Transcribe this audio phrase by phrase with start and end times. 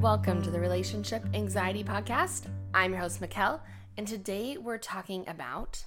[0.00, 2.48] welcome to the Relationship Anxiety Podcast.
[2.74, 3.60] I'm your host, Mikkel,
[3.96, 5.82] and today we're talking about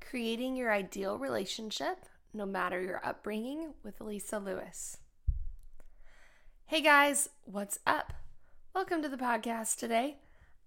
[0.00, 4.98] creating your ideal relationship no matter your upbringing with Lisa Lewis.
[6.66, 8.12] Hey guys, what's up?
[8.76, 10.18] Welcome to the podcast today.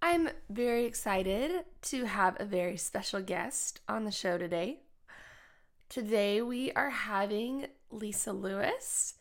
[0.02, 4.82] I'm very excited to have a very special guest on the show today.
[5.88, 9.14] Today we are having Lisa Lewis,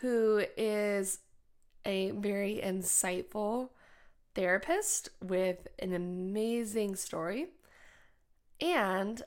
[0.00, 1.18] who is
[1.84, 3.70] a very insightful
[4.34, 7.48] therapist with an amazing story.
[8.60, 9.22] And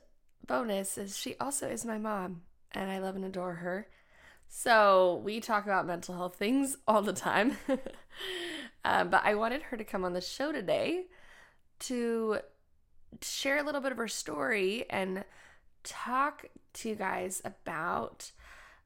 [0.45, 2.41] bonus is she also is my mom,
[2.71, 3.87] and I love and adore her.
[4.47, 7.57] So we talk about mental health things all the time.
[8.85, 11.05] um, but I wanted her to come on the show today
[11.79, 12.39] to
[13.21, 15.23] share a little bit of her story and
[15.83, 18.31] talk to you guys about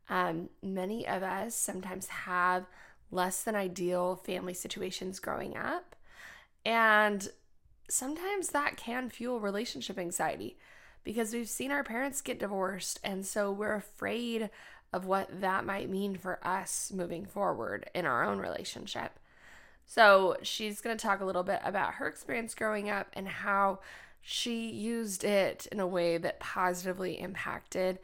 [0.09, 2.65] um, many of us sometimes have
[3.11, 5.95] less than ideal family situations growing up.
[6.65, 7.29] And
[7.89, 10.57] sometimes that can fuel relationship anxiety
[11.03, 12.99] because we've seen our parents get divorced.
[13.03, 14.49] And so we're afraid
[14.91, 19.19] of what that might mean for us moving forward in our own relationship.
[19.85, 23.79] So she's going to talk a little bit about her experience growing up and how
[24.21, 27.99] she used it in a way that positively impacted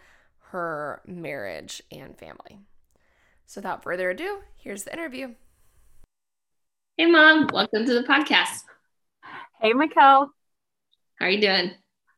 [0.52, 2.60] her marriage and family.
[3.48, 5.36] So without further ado, here's the interview.
[6.98, 7.48] Hey, Mom.
[7.54, 8.64] Welcome to the podcast.
[9.62, 10.30] Hey, Mikkel.
[11.20, 11.72] How are you doing?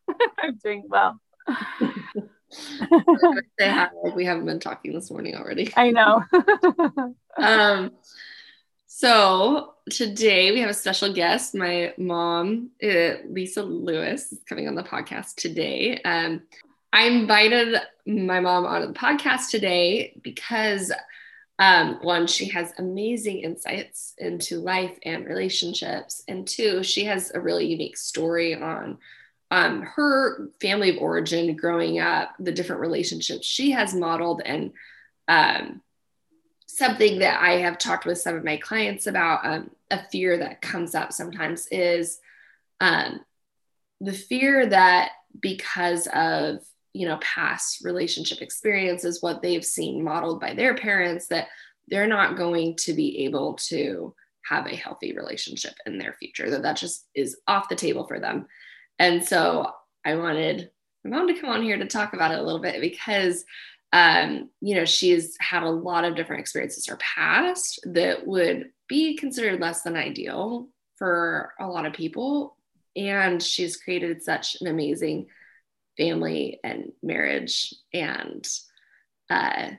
[0.39, 1.19] I'm doing well.
[2.49, 5.71] say hi like we haven't been talking this morning already.
[5.75, 6.23] I know.
[7.37, 7.91] um,
[8.85, 11.55] so today we have a special guest.
[11.55, 15.99] My mom, uh, Lisa Lewis, is coming on the podcast today.
[16.03, 16.43] Um,
[16.93, 20.91] I invited my mom onto the podcast today because
[21.59, 27.41] um, one, she has amazing insights into life and relationships, and two, she has a
[27.41, 28.99] really unique story on
[29.49, 34.73] um, her family of origin growing up, the different relationships she has modeled, and
[35.27, 35.81] um,
[36.67, 40.61] something that I have talked with some of my clients about um, a fear that
[40.61, 42.19] comes up sometimes is
[42.79, 43.21] um,
[43.99, 46.59] the fear that because of
[46.97, 51.47] you know past relationship experiences what they've seen modeled by their parents that
[51.87, 54.13] they're not going to be able to
[54.45, 58.19] have a healthy relationship in their future that that just is off the table for
[58.19, 58.47] them.
[58.99, 59.71] And so
[60.05, 60.71] i wanted
[61.03, 63.45] my mom to come on here to talk about it a little bit because
[63.93, 68.71] um, you know she's had a lot of different experiences in her past that would
[68.87, 72.57] be considered less than ideal for a lot of people.
[72.95, 75.27] And she's created such an amazing
[75.97, 78.47] family and marriage and
[79.29, 79.69] uh,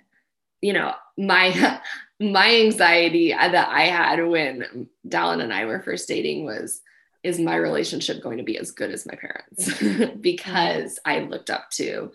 [0.60, 1.80] you know my
[2.20, 6.80] my anxiety that i had when dallin and i were first dating was
[7.22, 10.16] is my relationship going to be as good as my parents?
[10.20, 12.12] Because i looked up to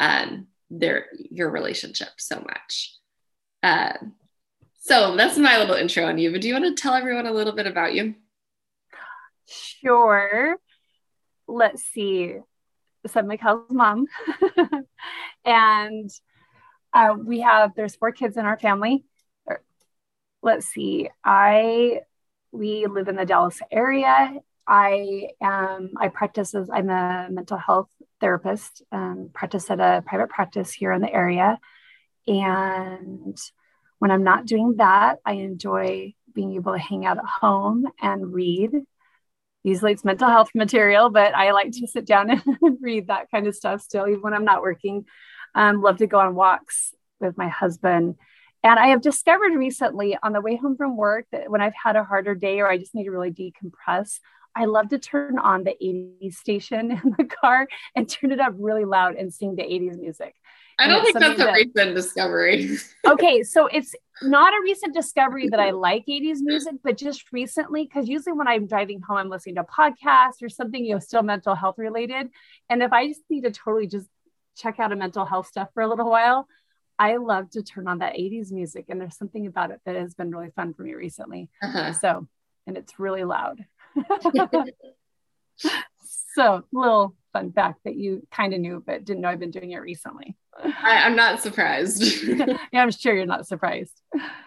[0.00, 2.94] um, their your relationship so much.
[3.62, 3.94] Uh,
[4.80, 7.32] so that's my little intro on you but do you want to tell everyone a
[7.32, 8.14] little bit about you?
[9.46, 10.56] Sure.
[11.46, 12.36] Let's see
[13.06, 14.06] said Mikkel's mom.
[15.44, 16.10] and
[16.92, 19.04] uh, we have, there's four kids in our family.
[20.42, 22.00] Let's see, I,
[22.52, 24.34] we live in the Dallas area.
[24.66, 28.82] I am, I practice as, I'm a mental health therapist,
[29.32, 31.58] practice at a private practice here in the area.
[32.26, 33.36] And
[33.98, 38.32] when I'm not doing that, I enjoy being able to hang out at home and
[38.32, 38.70] read
[39.64, 42.30] usually it's mental health material, but I like to sit down
[42.62, 45.04] and read that kind of stuff still, even when I'm not working.
[45.54, 48.16] Um, love to go on walks with my husband.
[48.62, 51.96] And I have discovered recently on the way home from work that when I've had
[51.96, 54.18] a harder day or I just need to really decompress,
[54.54, 58.54] I love to turn on the 80s station in the car and turn it up
[58.58, 60.34] really loud and sing the 80s music.
[60.78, 62.76] I don't think that's a that, recent discovery.
[63.06, 67.84] okay, so it's not a recent discovery that I like 80s music, but just recently,
[67.84, 71.22] because usually when I'm driving home, I'm listening to podcasts or something, you know, still
[71.22, 72.28] mental health related.
[72.70, 74.06] And if I just need to totally just
[74.56, 76.46] check out a mental health stuff for a little while,
[76.98, 78.86] I love to turn on that 80s music.
[78.88, 81.48] And there's something about it that has been really fun for me recently.
[81.62, 81.92] Uh-huh.
[81.92, 82.26] So,
[82.66, 83.64] and it's really loud.
[86.34, 89.72] so, little fun fact that you kind of knew, but didn't know I've been doing
[89.72, 90.36] it recently.
[90.62, 92.02] I, am not surprised.
[92.26, 94.00] yeah, I'm sure you're not surprised.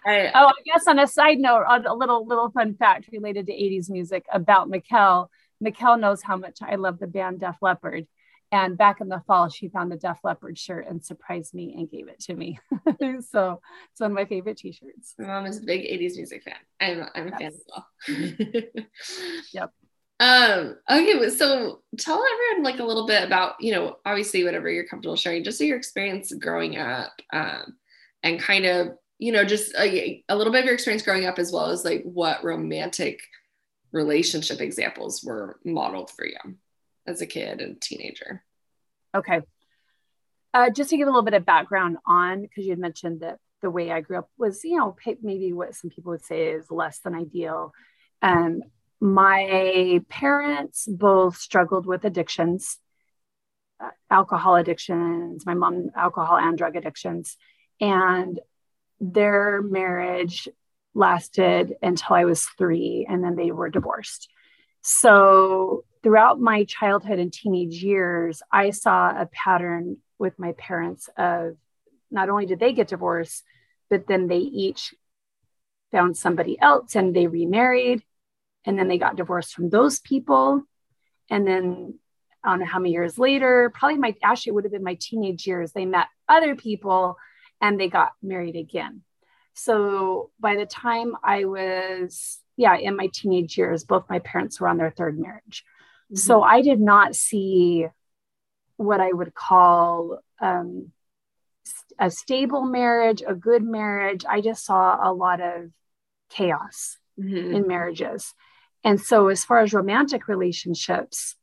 [0.05, 3.53] I, oh, I guess on a side note, a little little fun fact related to
[3.53, 5.27] 80s music about Mikkel.
[5.63, 8.07] Mikkel knows how much I love the band Def Leppard.
[8.53, 11.89] And back in the fall, she found a Def Leppard shirt and surprised me and
[11.89, 12.59] gave it to me.
[13.21, 13.61] so
[13.91, 15.13] it's one of my favorite t-shirts.
[15.17, 16.55] My mom is a big 80s music fan.
[16.81, 17.53] I'm, I'm a yes.
[18.07, 18.35] fan as
[18.67, 18.85] well.
[19.53, 19.71] yep.
[20.21, 24.85] Um, okay, so tell everyone like a little bit about, you know, obviously whatever you're
[24.85, 27.75] comfortable sharing, just your experience growing up, um,
[28.21, 31.39] and kind of, you know, just a, a little bit of your experience growing up
[31.39, 33.19] as well as like what romantic
[33.91, 36.37] relationship examples were modeled for you
[37.07, 38.43] as a kid and teenager.
[39.15, 39.41] Okay.
[40.53, 43.39] Uh, just to give a little bit of background on, because you had mentioned that
[43.63, 46.69] the way I grew up was, you know, maybe what some people would say is
[46.69, 47.73] less than ideal.
[48.21, 48.61] Um,
[49.01, 52.77] my parents both struggled with addictions,
[53.79, 57.35] uh, alcohol addictions, my mom, alcohol and drug addictions.
[57.81, 58.39] And
[58.99, 60.47] their marriage
[60.93, 64.29] lasted until I was three, and then they were divorced.
[64.83, 71.55] So, throughout my childhood and teenage years, I saw a pattern with my parents of
[72.11, 73.43] not only did they get divorced,
[73.89, 74.93] but then they each
[75.91, 78.03] found somebody else and they remarried
[78.65, 80.63] and then they got divorced from those people.
[81.29, 81.99] And then
[82.43, 85.45] i don't know how many years later probably my actually would have been my teenage
[85.45, 87.15] years they met other people
[87.59, 89.01] and they got married again.
[89.53, 94.67] So by the time i was yeah in my teenage years both my parents were
[94.67, 95.63] on their third marriage.
[96.11, 96.17] Mm-hmm.
[96.17, 97.87] so i did not see
[98.77, 100.91] what i would call um,
[101.99, 104.25] a stable marriage a good marriage.
[104.27, 105.69] I just saw a lot of
[106.29, 107.55] chaos mm-hmm.
[107.55, 108.33] in marriages
[108.83, 111.35] and so, as far as romantic relationships,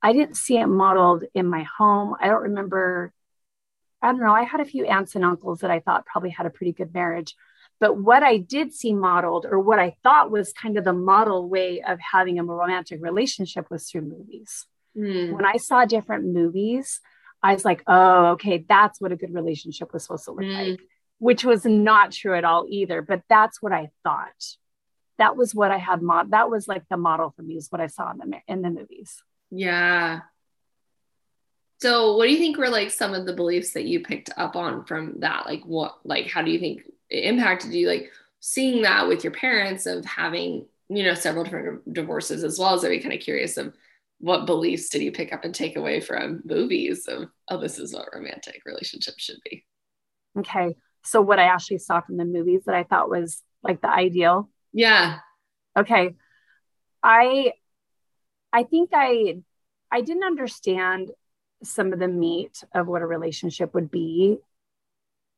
[0.00, 2.14] I didn't see it modeled in my home.
[2.20, 3.12] I don't remember,
[4.00, 6.46] I don't know, I had a few aunts and uncles that I thought probably had
[6.46, 7.34] a pretty good marriage.
[7.80, 11.48] But what I did see modeled, or what I thought was kind of the model
[11.48, 14.66] way of having a romantic relationship, was through movies.
[14.96, 15.32] Mm.
[15.32, 17.00] When I saw different movies,
[17.42, 20.70] I was like, oh, okay, that's what a good relationship was supposed to look mm.
[20.70, 20.80] like,
[21.18, 23.02] which was not true at all either.
[23.02, 24.56] But that's what I thought
[25.22, 27.80] that was what I had mod that was like the model for me is what
[27.80, 29.22] I saw in the in the movies.
[29.52, 30.22] Yeah.
[31.80, 34.56] So what do you think were like some of the beliefs that you picked up
[34.56, 35.46] on from that?
[35.46, 38.10] Like what like how do you think it impacted you like
[38.40, 42.84] seeing that with your parents of having, you know, several different divorces as well as
[42.84, 43.72] I'd be kind of curious of
[44.18, 47.94] what beliefs did you pick up and take away from movies of oh this is
[47.94, 49.64] what romantic relationships should be.
[50.36, 50.74] Okay.
[51.04, 54.48] So what I actually saw from the movies that I thought was like the ideal
[54.72, 55.18] yeah.
[55.78, 56.14] Okay.
[57.02, 57.52] I
[58.52, 59.42] I think I
[59.90, 61.10] I didn't understand
[61.62, 64.38] some of the meat of what a relationship would be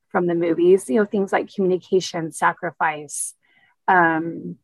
[0.08, 3.34] from the movies, you know, things like communication, sacrifice,
[3.88, 4.56] um,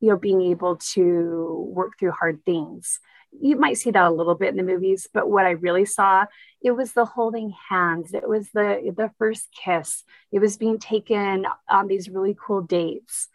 [0.00, 2.98] you know, being able to work through hard things.
[3.32, 6.26] You might see that a little bit in the movies, but what I really saw,
[6.60, 8.12] it was the holding hands.
[8.12, 10.04] It was the the first kiss.
[10.30, 13.28] It was being taken on these really cool dates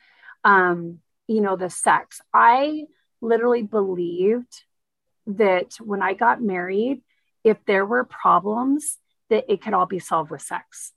[0.44, 2.22] um, you know, the sex.
[2.34, 2.86] I
[3.22, 4.64] literally believed
[5.28, 7.02] that when I got married,
[7.44, 8.98] if there were problems,
[9.30, 10.92] that it could all be solved with sex.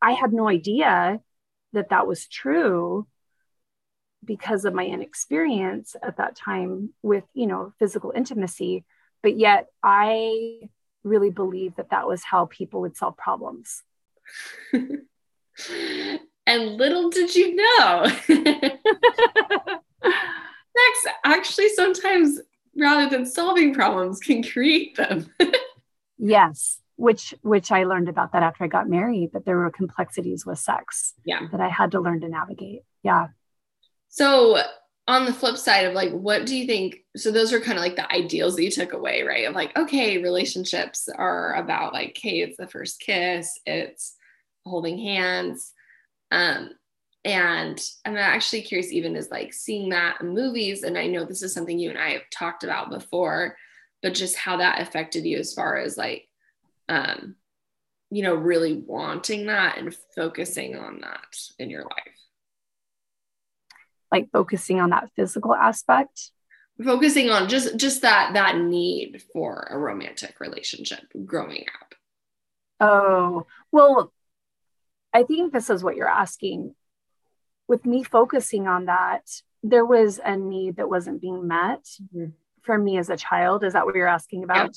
[0.00, 1.20] I had no idea
[1.72, 3.06] that that was true
[4.24, 8.84] because of my inexperience at that time with, you know, physical intimacy.
[9.22, 10.70] But yet I
[11.02, 13.82] really believed that that was how people would solve problems.
[16.46, 18.06] And little did you know,
[20.76, 22.40] sex actually sometimes,
[22.76, 25.30] rather than solving problems, can create them.
[26.18, 29.32] yes, which which I learned about that after I got married.
[29.32, 31.14] That there were complexities with sex.
[31.24, 32.82] Yeah, that I had to learn to navigate.
[33.02, 33.28] Yeah.
[34.08, 34.58] So
[35.06, 37.04] on the flip side of like, what do you think?
[37.16, 39.46] So those are kind of like the ideals that you took away, right?
[39.46, 44.14] Of like, okay, relationships are about like, hey, it's the first kiss, it's
[44.64, 45.72] holding hands
[46.34, 46.70] um,
[47.24, 51.42] and I'm actually curious, even as like seeing that in movies, and I know this
[51.42, 53.56] is something you and I have talked about before,
[54.02, 56.28] but just how that affected you as far as like,
[56.88, 57.36] um,
[58.10, 62.18] you know, really wanting that and focusing on that in your life.
[64.10, 66.30] Like focusing on that physical aspect.
[66.82, 71.94] Focusing on just just that that need for a romantic relationship growing up.
[72.80, 74.12] Oh well,
[75.14, 76.74] I think this is what you're asking.
[77.68, 79.22] With me focusing on that,
[79.62, 82.32] there was a need that wasn't being met mm-hmm.
[82.62, 83.64] for me as a child.
[83.64, 84.76] Is that what you're asking about?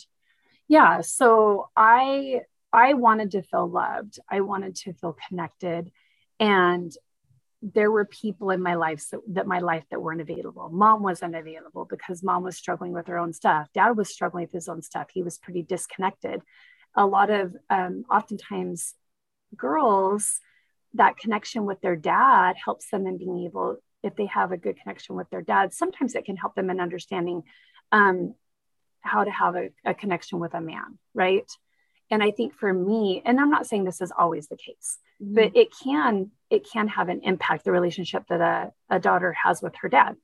[0.68, 0.96] Yeah.
[0.96, 1.02] yeah.
[1.02, 2.42] So I
[2.72, 4.20] I wanted to feel loved.
[4.30, 5.92] I wanted to feel connected.
[6.40, 6.92] And
[7.62, 10.70] there were people in my life so, that my life that weren't available.
[10.70, 13.68] Mom wasn't available because mom was struggling with her own stuff.
[13.74, 15.08] Dad was struggling with his own stuff.
[15.12, 16.42] He was pretty disconnected.
[16.96, 18.94] A lot of um, oftentimes
[19.58, 20.40] girls,
[20.94, 24.80] that connection with their dad helps them in being able, if they have a good
[24.82, 27.44] connection with their dad, sometimes it can help them in understanding
[27.92, 28.34] um,
[29.02, 31.50] how to have a, a connection with a man, right?
[32.10, 35.36] And I think for me, and I'm not saying this is always the case, mm-hmm.
[35.36, 39.62] but it can it can have an impact the relationship that a, a daughter has
[39.62, 40.16] with her dad.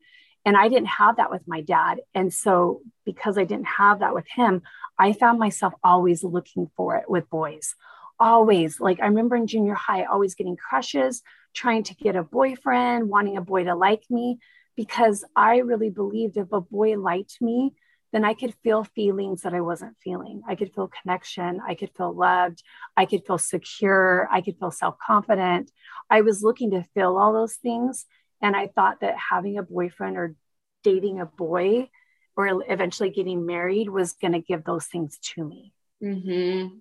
[0.46, 2.00] And I didn't have that with my dad.
[2.14, 4.62] And so because I didn't have that with him,
[4.98, 7.76] I found myself always looking for it with boys.
[8.20, 8.80] Always.
[8.80, 11.22] Like I remember in junior high, always getting crushes,
[11.54, 14.40] trying to get a boyfriend, wanting a boy to like me,
[14.76, 17.74] because I really believed if a boy liked me,
[18.12, 20.44] then I could feel feelings that I wasn't feeling.
[20.48, 21.60] I could feel connection.
[21.68, 22.62] I could feel loved.
[22.96, 24.30] I could feel secure.
[24.32, 25.72] I could feel self confident.
[26.10, 28.06] I was looking to feel all those things.
[28.42, 30.36] And I thought that having a boyfriend or
[30.84, 31.90] dating a boy
[32.36, 35.74] or eventually getting married was going to give those things to me.
[36.04, 36.78] Mm-hmm.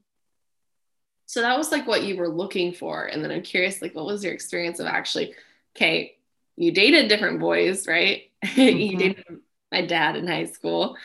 [1.33, 3.07] So that was like what you were looking for.
[3.07, 5.35] And then I'm curious, like, what was your experience of actually,
[5.75, 6.19] okay,
[6.57, 8.25] you dated different boys, right?
[8.43, 8.77] Mm-hmm.
[8.77, 9.25] you dated
[9.71, 10.97] my dad in high school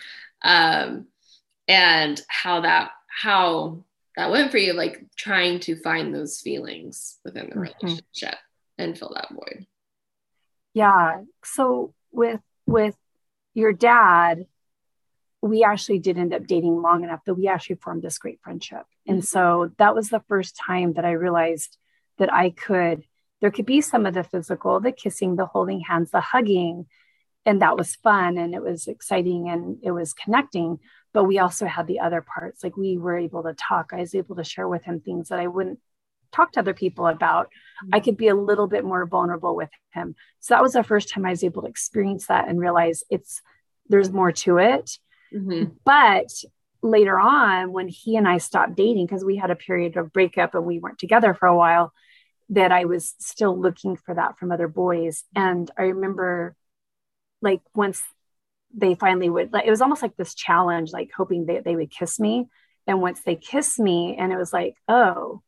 [0.42, 1.06] um,
[1.68, 7.46] and how that how that went for you like trying to find those feelings within
[7.46, 7.60] the mm-hmm.
[7.60, 8.84] relationship mm-hmm.
[8.84, 9.68] and fill that void
[10.74, 12.98] yeah so with with
[13.54, 14.48] your dad
[15.50, 18.86] we actually did end up dating long enough that we actually formed this great friendship.
[19.08, 19.26] And mm-hmm.
[19.26, 21.78] so that was the first time that i realized
[22.18, 23.04] that i could
[23.42, 26.86] there could be some of the physical the kissing the holding hands the hugging
[27.46, 30.80] and that was fun and it was exciting and it was connecting.
[31.14, 34.14] But we also had the other parts like we were able to talk i was
[34.14, 35.80] able to share with him things that i wouldn't
[36.34, 37.48] talk to other people about.
[37.48, 37.96] Mm-hmm.
[37.96, 40.16] i could be a little bit more vulnerable with him.
[40.40, 43.42] So that was the first time i was able to experience that and realize it's
[43.90, 45.00] there's more to it
[45.34, 45.72] mm-hmm.
[45.84, 46.32] but
[46.82, 50.54] later on when he and i stopped dating because we had a period of breakup
[50.54, 51.92] and we weren't together for a while
[52.50, 55.24] that i was still looking for that from other boys.
[55.36, 56.56] And i remember
[57.42, 58.02] like once
[58.74, 61.92] they finally would like it was almost like this challenge like hoping that they would
[61.92, 62.48] kiss me.
[62.86, 65.42] And once they kissed me and it was like oh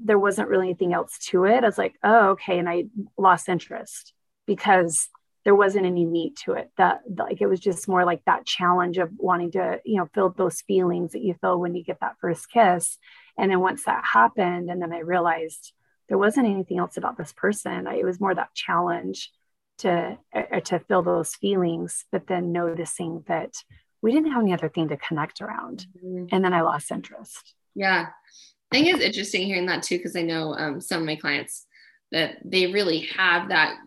[0.00, 1.64] there wasn't really anything else to it.
[1.64, 2.58] I was like oh okay.
[2.58, 2.84] And i
[3.16, 4.12] lost interest
[4.46, 5.08] because
[5.48, 6.70] there wasn't any meat to it.
[6.76, 10.28] That like it was just more like that challenge of wanting to you know feel
[10.28, 12.98] those feelings that you feel when you get that first kiss.
[13.38, 15.72] And then once that happened and then i realized
[16.10, 17.86] there wasn't anything else about this person.
[17.86, 19.30] I, it was more that challenge
[19.78, 23.54] to uh, to feel those feelings but then noticing that
[24.02, 25.86] we didn't have any other thing to connect around.
[25.96, 26.26] Mm-hmm.
[26.30, 27.54] and then i lost interest.
[27.74, 28.08] Yeah.
[28.70, 31.64] I think it's interesting hearing that too because i know um, some of my clients
[32.12, 33.78] that they really have that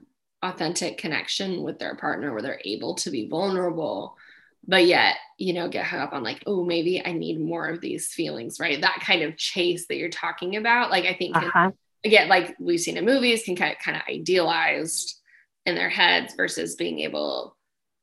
[0.41, 4.17] authentic connection with their partner where they're able to be vulnerable
[4.67, 7.81] but yet you know get hung up on like oh maybe i need more of
[7.81, 11.71] these feelings right that kind of chase that you're talking about like i think uh-huh.
[12.03, 15.19] again like we've seen in movies can kind of, kind of idealized
[15.65, 17.55] in their heads versus being able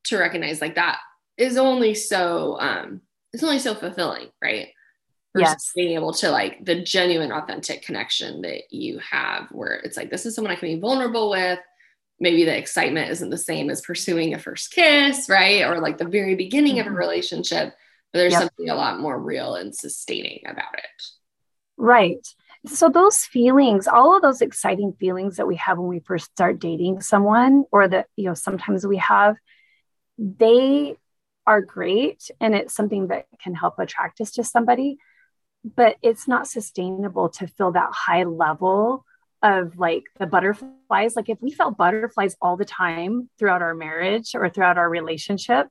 [0.04, 0.99] to recognize like that
[1.37, 3.00] is only so um
[3.33, 4.68] it's only so fulfilling right
[5.37, 5.73] versus yes.
[5.76, 10.26] being able to like the genuine authentic connection that you have where it's like this
[10.26, 11.59] is someone i can be vulnerable with
[12.20, 16.04] maybe the excitement isn't the same as pursuing a first kiss right or like the
[16.04, 16.80] very beginning mm-hmm.
[16.80, 16.98] of a mm-hmm.
[16.98, 17.75] relationship
[18.12, 18.42] but there's yep.
[18.42, 21.02] something a lot more real and sustaining about it
[21.76, 22.26] right
[22.66, 26.58] so those feelings all of those exciting feelings that we have when we first start
[26.58, 29.37] dating someone or that you know sometimes we have
[30.18, 30.96] they
[31.46, 34.98] are great and it's something that can help attract us to somebody
[35.64, 39.04] but it's not sustainable to feel that high level
[39.42, 44.35] of like the butterflies like if we felt butterflies all the time throughout our marriage
[44.35, 45.68] or throughout our relationship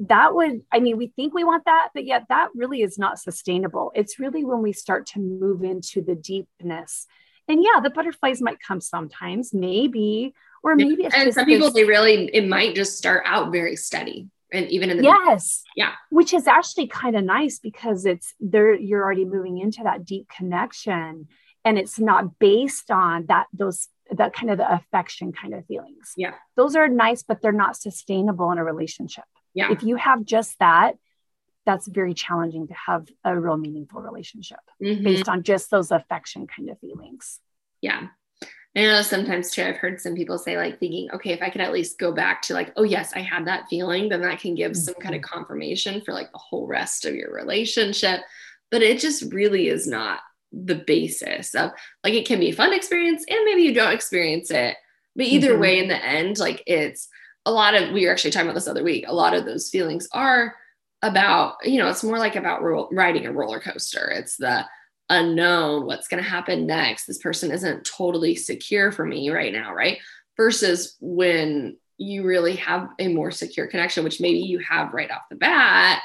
[0.00, 3.18] that would i mean we think we want that but yet that really is not
[3.18, 3.92] sustainable.
[3.94, 7.06] It's really when we start to move into the deepness.
[7.46, 12.30] And yeah the butterflies might come sometimes maybe or maybe and some people they really
[12.32, 15.62] it might just start out very steady and even in the yes.
[15.76, 15.92] Yeah.
[16.10, 20.28] Which is actually kind of nice because it's there you're already moving into that deep
[20.28, 21.28] connection
[21.64, 26.12] and it's not based on that those that kind of the affection kind of feelings
[26.16, 29.72] yeah those are nice but they're not sustainable in a relationship yeah.
[29.72, 30.96] If you have just that,
[31.64, 35.02] that's very challenging to have a real meaningful relationship mm-hmm.
[35.02, 37.40] based on just those affection kind of feelings.
[37.80, 38.08] Yeah.
[38.76, 41.60] I know sometimes too, I've heard some people say, like, thinking, okay, if I could
[41.60, 44.56] at least go back to, like, oh, yes, I had that feeling, then that can
[44.56, 44.80] give mm-hmm.
[44.80, 48.20] some kind of confirmation for like the whole rest of your relationship.
[48.72, 50.20] But it just really is not
[50.64, 51.70] the basis of
[52.02, 54.76] like it can be a fun experience and maybe you don't experience it.
[55.16, 55.60] But either mm-hmm.
[55.60, 57.08] way in the end like it's
[57.46, 59.68] a lot of we were actually talking about this other week a lot of those
[59.68, 60.54] feelings are
[61.02, 64.10] about you know it's more like about ro- riding a roller coaster.
[64.10, 64.64] It's the
[65.10, 67.04] unknown what's going to happen next?
[67.04, 69.98] This person isn't totally secure for me right now right?
[70.36, 75.28] Versus when you really have a more secure connection which maybe you have right off
[75.30, 76.02] the bat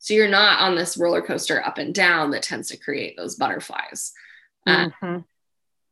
[0.00, 3.36] so you're not on this roller coaster up and down that tends to create those
[3.36, 4.14] butterflies.
[4.66, 5.16] Uh, mm-hmm.
[5.16, 5.20] Uh,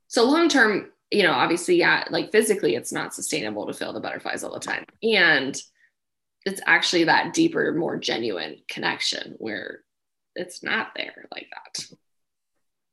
[0.07, 4.00] so long term, you know, obviously, yeah, like physically, it's not sustainable to feel the
[4.00, 4.87] butterflies all the time.
[5.03, 5.61] And
[6.47, 9.85] it's actually that deeper, more genuine connection where
[10.35, 11.99] it's not there like that.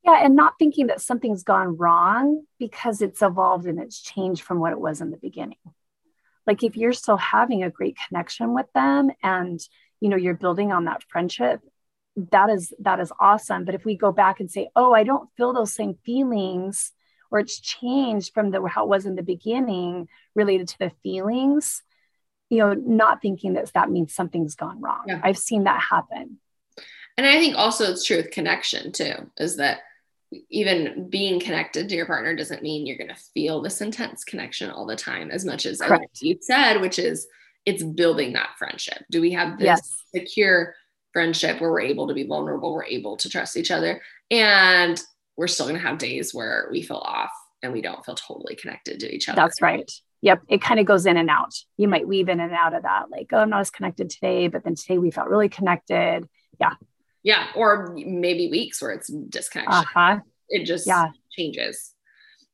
[0.04, 4.60] Yeah, and not thinking that something's gone wrong because it's evolved and it's changed from
[4.60, 5.58] what it was in the beginning.
[6.46, 9.62] Like if you're still having a great connection with them and
[10.02, 11.62] you know you're building on that friendship
[12.32, 13.66] that is that is awesome.
[13.66, 16.92] But if we go back and say oh i don't feel those same feelings
[17.32, 21.84] or it's changed from the how it was in the beginning related to the feelings
[22.50, 25.04] you know not thinking that that means something's gone wrong.
[25.08, 25.20] Yeah.
[25.24, 26.40] i've seen that happen.
[27.18, 29.80] And i think also it's true with connection too is that
[30.50, 34.70] even being connected to your partner doesn't mean you're going to feel this intense connection
[34.70, 37.28] all the time as much as, as you said which is
[37.66, 39.04] it's building that friendship.
[39.10, 40.04] Do we have this yes.
[40.14, 40.76] secure
[41.14, 45.02] friendship where we're able to be vulnerable, we're able to trust each other, and
[45.38, 47.32] we're still going to have days where we feel off
[47.62, 49.36] and we don't feel totally connected to each other.
[49.36, 49.92] That's right.
[50.22, 50.44] Yep.
[50.48, 51.54] It kind of goes in and out.
[51.78, 53.12] You might weave in and out of that.
[53.12, 56.28] Like, oh, I'm not as connected today, but then today we felt really connected.
[56.60, 56.74] Yeah.
[57.22, 57.48] Yeah.
[57.56, 59.74] Or maybe weeks where it's disconnection.
[59.74, 60.20] Uh-huh.
[60.50, 61.10] It just yeah.
[61.32, 61.94] changes.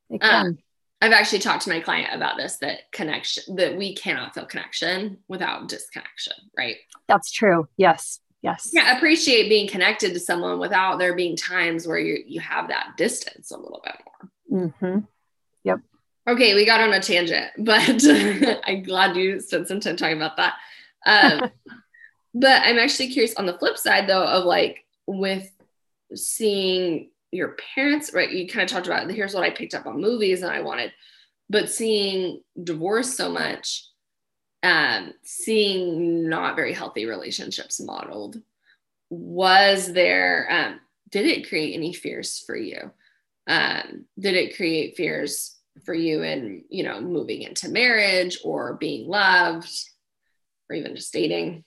[0.10, 0.48] It can.
[0.48, 0.58] Um,
[1.02, 5.18] I've actually talked to my client about this that connection that we cannot feel connection
[5.28, 6.76] without disconnection, right?
[7.08, 7.68] That's true.
[7.76, 8.20] Yes.
[8.44, 8.70] Yes.
[8.74, 12.94] Yeah, appreciate being connected to someone without there being times where you you have that
[12.98, 13.96] distance a little bit
[14.50, 14.70] more.
[14.70, 15.00] Mm-hmm.
[15.64, 15.80] Yep.
[16.28, 18.04] Okay, we got on a tangent, but
[18.66, 20.56] I'm glad you spent some time talking about that.
[21.06, 21.52] Um,
[22.34, 25.52] but I'm actually curious on the flip side though of like with
[26.16, 28.30] seeing your parents, right?
[28.30, 30.92] You kind of talked about here's what I picked up on movies and I wanted,
[31.50, 33.88] but seeing divorce so much,
[34.64, 38.42] um, seeing not very healthy relationships modeled,
[39.10, 40.80] was there, um,
[41.10, 42.92] did it create any fears for you?
[43.48, 49.08] Um, did it create fears for you in, you know, moving into marriage or being
[49.08, 49.72] loved
[50.70, 51.64] or even just dating?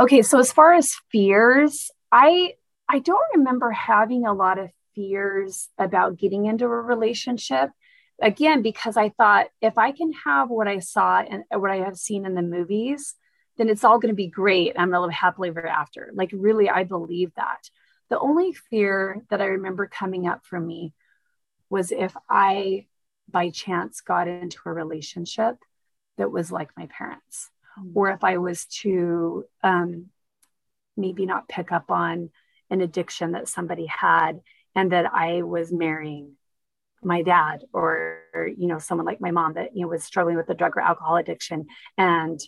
[0.00, 2.54] Okay, so as far as fears, I
[2.88, 7.70] I don't remember having a lot of fears about getting into a relationship.
[8.20, 11.96] Again, because I thought if I can have what I saw and what I have
[11.96, 13.14] seen in the movies,
[13.58, 14.72] then it's all going to be great.
[14.76, 16.10] I'm going to live happily ever after.
[16.14, 17.68] Like, really, I believe that.
[18.08, 20.94] The only fear that I remember coming up for me
[21.68, 22.86] was if I,
[23.30, 25.56] by chance, got into a relationship
[26.16, 27.90] that was like my parents, mm-hmm.
[27.94, 30.06] or if I was to um,
[30.96, 32.30] maybe not pick up on
[32.70, 34.40] an addiction that somebody had
[34.74, 36.36] and that I was marrying
[37.02, 38.22] my dad or
[38.56, 40.80] you know someone like my mom that you know was struggling with a drug or
[40.80, 42.40] alcohol addiction and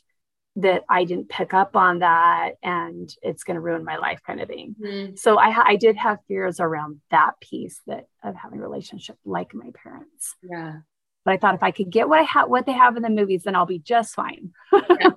[0.56, 4.40] that I didn't pick up on that and it's going to ruin my life kind
[4.40, 4.74] of thing.
[4.82, 5.18] Mm.
[5.18, 9.54] So I I did have fears around that piece that of having a relationship like
[9.54, 10.34] my parents.
[10.42, 10.78] Yeah.
[11.24, 13.10] But I thought if I could get what I have what they have in the
[13.10, 14.52] movies then I'll be just fine.
[14.72, 15.10] yeah.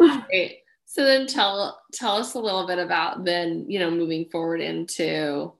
[0.26, 0.59] Great.
[0.92, 5.52] So then tell tell us a little bit about then, you know, moving forward into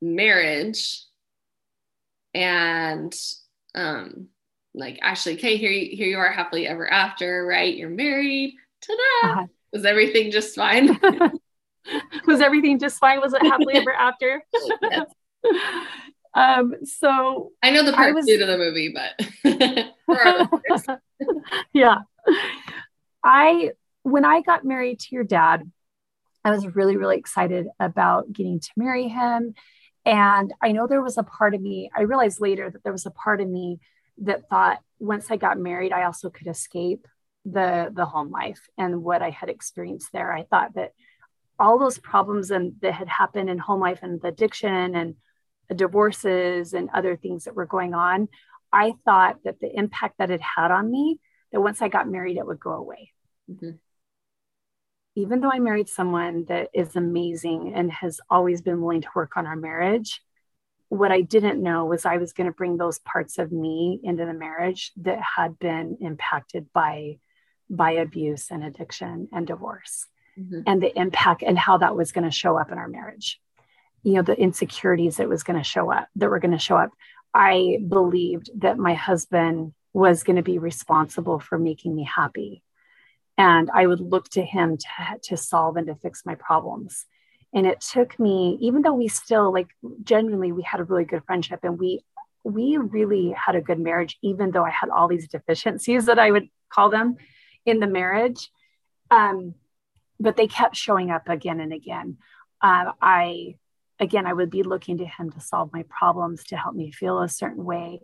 [0.00, 1.02] marriage.
[2.32, 3.12] And
[3.74, 4.28] um
[4.74, 7.76] like actually okay here you, here you are happily ever after right?
[7.76, 8.54] You're married.
[8.80, 9.28] Ta-da!
[9.28, 9.46] Uh-huh.
[9.72, 11.00] was everything just fine?
[12.28, 13.20] Was everything just fine?
[13.20, 14.40] Was it happily ever after?
[14.82, 15.06] Yes.
[16.34, 18.24] um so i know the part was...
[18.24, 19.90] two to the movie but
[21.74, 21.96] yeah.
[23.24, 25.70] I when I got married to your dad,
[26.44, 29.54] I was really, really excited about getting to marry him.
[30.04, 33.06] And I know there was a part of me, I realized later that there was
[33.06, 33.78] a part of me
[34.18, 37.06] that thought once I got married, I also could escape
[37.44, 40.32] the the home life and what I had experienced there.
[40.32, 40.92] I thought that
[41.58, 45.16] all those problems and that had happened in home life and the addiction and
[45.68, 48.28] the divorces and other things that were going on,
[48.72, 51.18] I thought that the impact that it had on me,
[51.52, 53.12] that once I got married, it would go away.
[53.50, 53.70] Mm-hmm
[55.14, 59.36] even though I married someone that is amazing and has always been willing to work
[59.36, 60.22] on our marriage,
[60.88, 64.26] what I didn't know was I was going to bring those parts of me into
[64.26, 67.18] the marriage that had been impacted by
[67.70, 70.06] by abuse and addiction and divorce
[70.38, 70.60] mm-hmm.
[70.66, 73.40] and the impact and how that was going to show up in our marriage.
[74.02, 76.76] you know the insecurities that was going to show up that were going to show
[76.76, 76.90] up
[77.32, 82.62] i believed that my husband was going to be responsible for making me happy
[83.42, 84.86] and i would look to him to,
[85.22, 87.06] to solve and to fix my problems.
[87.54, 89.70] And it took me even though we still like
[90.04, 91.90] genuinely we had a really good friendship and we
[92.44, 96.30] we really had a good marriage even though i had all these deficiencies that i
[96.30, 97.16] would call them
[97.66, 98.50] in the marriage
[99.10, 99.54] um,
[100.18, 102.16] but they kept showing up again and again.
[102.68, 103.56] Uh, i
[103.98, 107.20] again i would be looking to him to solve my problems to help me feel
[107.20, 108.00] a certain way.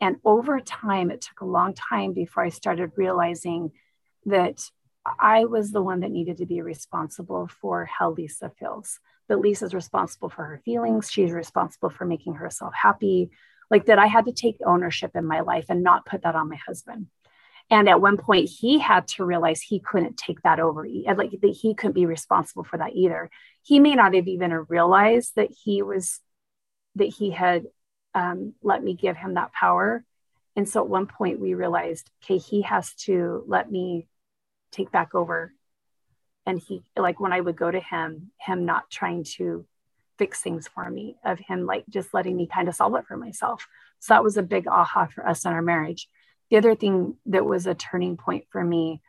[0.00, 3.70] And over time it took a long time before i started realizing
[4.36, 4.58] that
[5.18, 8.98] I was the one that needed to be responsible for how Lisa feels.
[9.28, 11.10] That Lisa's responsible for her feelings.
[11.10, 13.30] She's responsible for making herself happy.
[13.70, 16.48] Like that, I had to take ownership in my life and not put that on
[16.48, 17.06] my husband.
[17.70, 21.58] And at one point, he had to realize he couldn't take that over, like that
[21.60, 23.30] he couldn't be responsible for that either.
[23.62, 26.20] He may not have even realized that he was,
[26.94, 27.66] that he had
[28.14, 30.04] um, let me give him that power.
[30.56, 34.08] And so at one point, we realized, okay, he has to let me
[34.72, 35.52] take back over.
[36.46, 39.66] And he like when i would go to him him not trying to
[40.18, 43.16] fix things for me of him like just letting me kind of solve it for
[43.16, 43.66] myself.
[44.00, 46.08] So that was a big aha for us in our marriage.
[46.50, 49.00] The other thing that was a turning point for me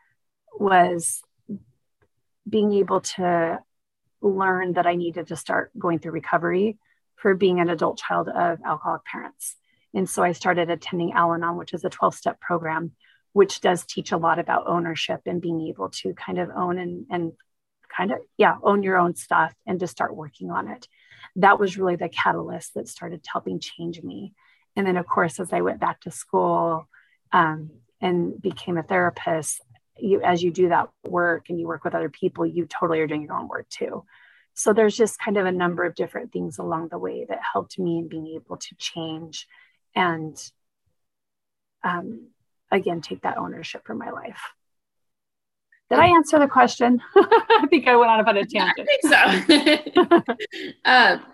[0.57, 1.21] was
[2.47, 3.59] being able to
[4.21, 6.77] learn that i needed to start going through recovery
[7.15, 9.55] for being an adult child of alcoholic parents.
[9.93, 12.91] And so i started attending al-anon which is a 12-step program
[13.33, 17.05] which does teach a lot about ownership and being able to kind of own and,
[17.09, 17.33] and
[17.95, 20.87] kind of, yeah, own your own stuff and to start working on it.
[21.35, 24.33] That was really the catalyst that started helping change me.
[24.75, 26.87] And then, of course, as I went back to school
[27.31, 29.61] um, and became a therapist,
[29.97, 33.07] you, as you do that work and you work with other people, you totally are
[33.07, 34.05] doing your own work too.
[34.53, 37.79] So there's just kind of a number of different things along the way that helped
[37.79, 39.47] me in being able to change
[39.95, 40.35] and
[41.83, 42.27] um,
[42.71, 44.41] again take that ownership for my life.
[45.89, 47.01] Did I answer the question?
[47.15, 48.87] I think I went on about a tangent.
[49.03, 50.33] I think so.
[50.85, 51.25] um,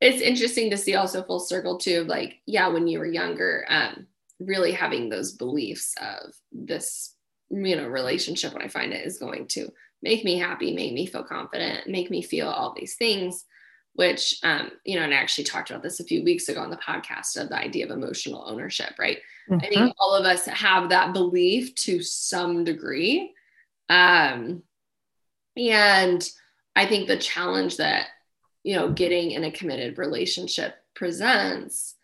[0.00, 3.66] it's interesting to see also full circle too of like, yeah, when you were younger,
[3.68, 4.06] um,
[4.38, 7.14] really having those beliefs of this,
[7.50, 11.06] you know, relationship when I find it is going to make me happy, make me
[11.06, 13.46] feel confident, make me feel all these things
[13.96, 16.70] which um, you know, and I actually talked about this a few weeks ago on
[16.70, 19.18] the podcast of the idea of emotional ownership, right?
[19.50, 19.64] Mm-hmm.
[19.64, 23.32] I think all of us have that belief to some degree.
[23.88, 24.62] Um,
[25.56, 26.28] and
[26.74, 28.08] I think the challenge that,
[28.62, 31.94] you know, getting in a committed relationship presents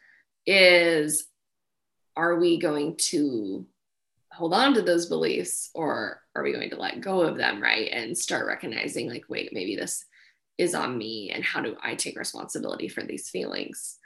[0.46, 1.26] is
[2.16, 3.66] are we going to
[4.30, 7.90] hold on to those beliefs or are we going to let go of them, right?
[7.92, 10.06] And start recognizing, like, wait, maybe this
[10.58, 13.98] is on me and how do I take responsibility for these feelings?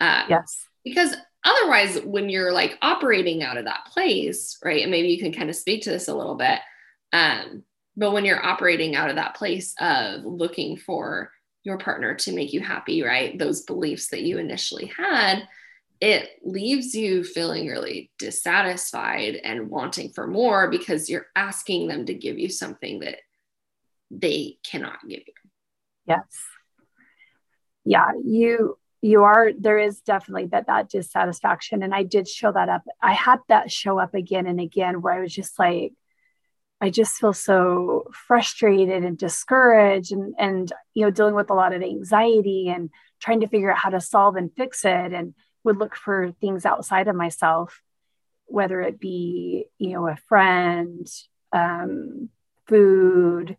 [0.00, 0.66] Um, yes.
[0.84, 5.32] Because otherwise, when you're like operating out of that place, right, and maybe you can
[5.32, 6.58] kind of speak to this a little bit,
[7.12, 7.62] um,
[7.96, 11.30] but when you're operating out of that place of looking for
[11.62, 15.46] your partner to make you happy, right, those beliefs that you initially had,
[16.00, 22.14] it leaves you feeling really dissatisfied and wanting for more because you're asking them to
[22.14, 23.18] give you something that
[24.10, 25.34] they cannot give you.
[26.06, 26.44] Yes.
[27.84, 32.68] Yeah, you you are there is definitely that that dissatisfaction and I did show that
[32.68, 32.82] up.
[33.00, 35.92] I had that show up again and again where I was just like
[36.80, 41.72] I just feel so frustrated and discouraged and and you know dealing with a lot
[41.72, 45.34] of anxiety and trying to figure out how to solve and fix it and
[45.64, 47.80] would look for things outside of myself
[48.46, 51.06] whether it be you know a friend
[51.52, 52.28] um,
[52.66, 53.56] food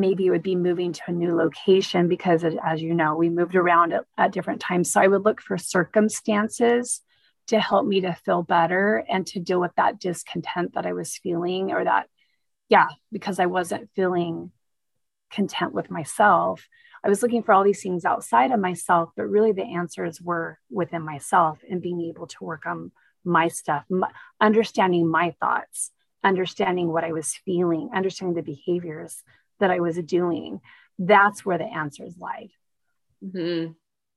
[0.00, 3.54] maybe it would be moving to a new location because as you know we moved
[3.54, 4.90] around at, at, different times.
[4.90, 7.00] So i would look for circumstances
[7.48, 11.16] to help me to feel better and to deal with that discontent that i was
[11.16, 12.08] feeling or that
[12.68, 14.52] yeah because i wasn't feeling
[15.30, 16.66] content with myself.
[17.04, 20.58] I was looking for all these things outside of myself but really the answers were
[20.70, 22.92] within myself and being able to work on
[23.24, 24.10] my stuff my,
[24.40, 25.90] understanding my thoughts
[26.22, 29.22] understanding what i was feeling understanding the behaviors
[29.60, 30.60] that I was doing,
[30.98, 32.50] that's where the answers lied.
[33.24, 33.72] Mm-hmm.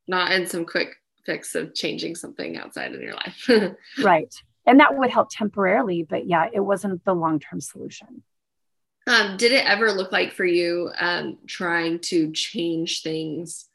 [0.06, 3.48] Not in some quick fix of changing something outside of your life.
[4.02, 4.34] right.
[4.66, 8.22] And that would help temporarily, but yeah, it wasn't the long term solution.
[9.06, 13.66] Um, did it ever look like for you um, trying to change things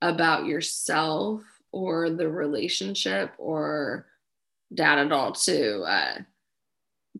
[0.00, 4.06] about yourself or the relationship or
[4.74, 6.18] dad at all to uh,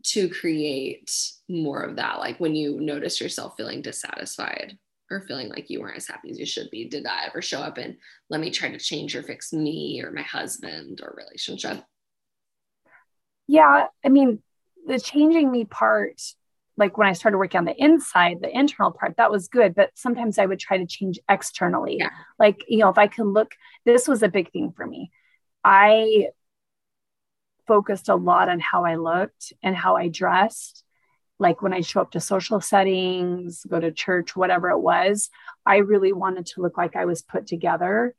[0.01, 1.11] to create
[1.47, 4.77] more of that like when you notice yourself feeling dissatisfied
[5.11, 7.59] or feeling like you weren't as happy as you should be did that ever show
[7.59, 7.95] up and
[8.29, 11.83] let me try to change or fix me or my husband or relationship
[13.47, 14.41] yeah i mean
[14.87, 16.19] the changing me part
[16.75, 19.91] like when i started working on the inside the internal part that was good but
[19.93, 21.97] sometimes i would try to change externally.
[21.99, 22.09] Yeah.
[22.39, 23.51] like you know if i can look
[23.85, 25.11] this was a big thing for me.
[25.63, 26.27] I
[27.67, 30.83] focused a lot on how i looked and how i dressed
[31.39, 35.29] like when I show up to social settings, go to church, whatever it was,
[35.65, 38.15] I really wanted to look like I was put together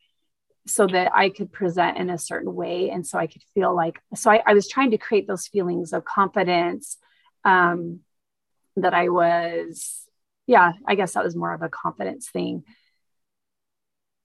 [0.67, 2.91] so that I could present in a certain way.
[2.91, 5.93] And so I could feel like, so I, I was trying to create those feelings
[5.93, 6.97] of confidence
[7.45, 8.01] um,
[8.77, 10.07] that I was,
[10.47, 12.65] yeah, I guess that was more of a confidence thing.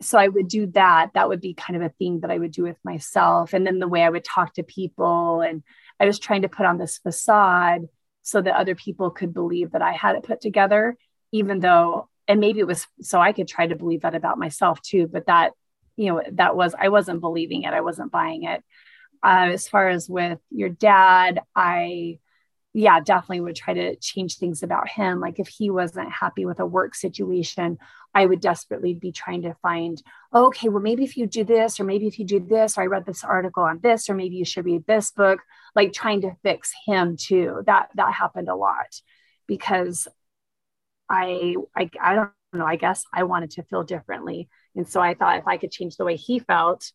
[0.01, 1.11] So I would do that.
[1.13, 3.53] That would be kind of a thing that I would do with myself.
[3.53, 5.41] And then the way I would talk to people.
[5.41, 5.63] And
[5.99, 7.87] I was trying to put on this facade
[8.21, 10.95] so that other people could believe that I had it put together,
[11.31, 14.81] even though, and maybe it was so I could try to believe that about myself
[14.81, 15.53] too, but that,
[15.97, 18.63] you know, that was, I wasn't believing it, I wasn't buying it.
[19.21, 22.19] Uh, as far as with your dad, I,
[22.73, 25.19] yeah, definitely would try to change things about him.
[25.19, 27.79] Like if he wasn't happy with a work situation,
[28.13, 30.01] I would desperately be trying to find,
[30.33, 32.85] okay, well, maybe if you do this, or maybe if you do this, or I
[32.85, 35.39] read this article on this, or maybe you should read this book,
[35.75, 37.61] like trying to fix him too.
[37.65, 39.01] That that happened a lot
[39.47, 40.07] because
[41.09, 44.49] I I I don't know, I guess I wanted to feel differently.
[44.75, 46.91] And so I thought if I could change the way he felt,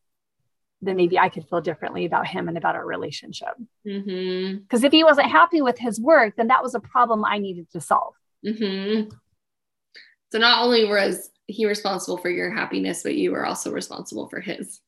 [0.84, 3.54] then maybe I could feel differently about him and about our relationship.
[3.84, 4.84] Because mm-hmm.
[4.84, 7.80] if he wasn't happy with his work, then that was a problem I needed to
[7.80, 8.14] solve.
[8.44, 9.10] Mm-hmm.
[10.32, 14.40] So not only was he responsible for your happiness, but you were also responsible for
[14.40, 14.80] his.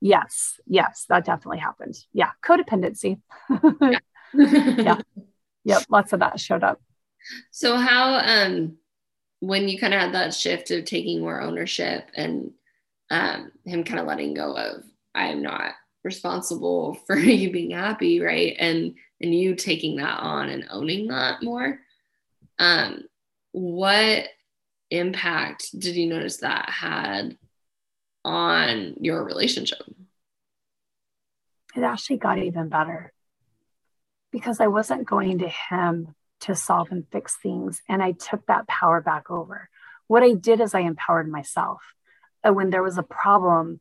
[0.00, 1.94] Yes, yes, that definitely happened.
[2.12, 3.20] Yeah, codependency.
[3.80, 3.98] yeah.
[4.34, 5.00] yeah.
[5.64, 6.80] Yep, lots of that showed up.
[7.50, 8.76] So how um
[9.40, 12.50] when you kind of had that shift of taking more ownership and
[13.10, 15.72] um him kind of letting go of I'm not
[16.02, 18.56] responsible for you being happy, right?
[18.58, 21.78] And and you taking that on and owning that more.
[22.58, 23.04] Um
[23.52, 24.26] what
[24.90, 27.36] impact did you notice that had
[28.24, 29.82] on your relationship?
[31.76, 33.12] It actually got even better
[34.30, 37.82] because I wasn't going to him to solve and fix things.
[37.88, 39.68] And I took that power back over.
[40.06, 41.80] What I did is I empowered myself.
[42.42, 43.80] And when there was a problem,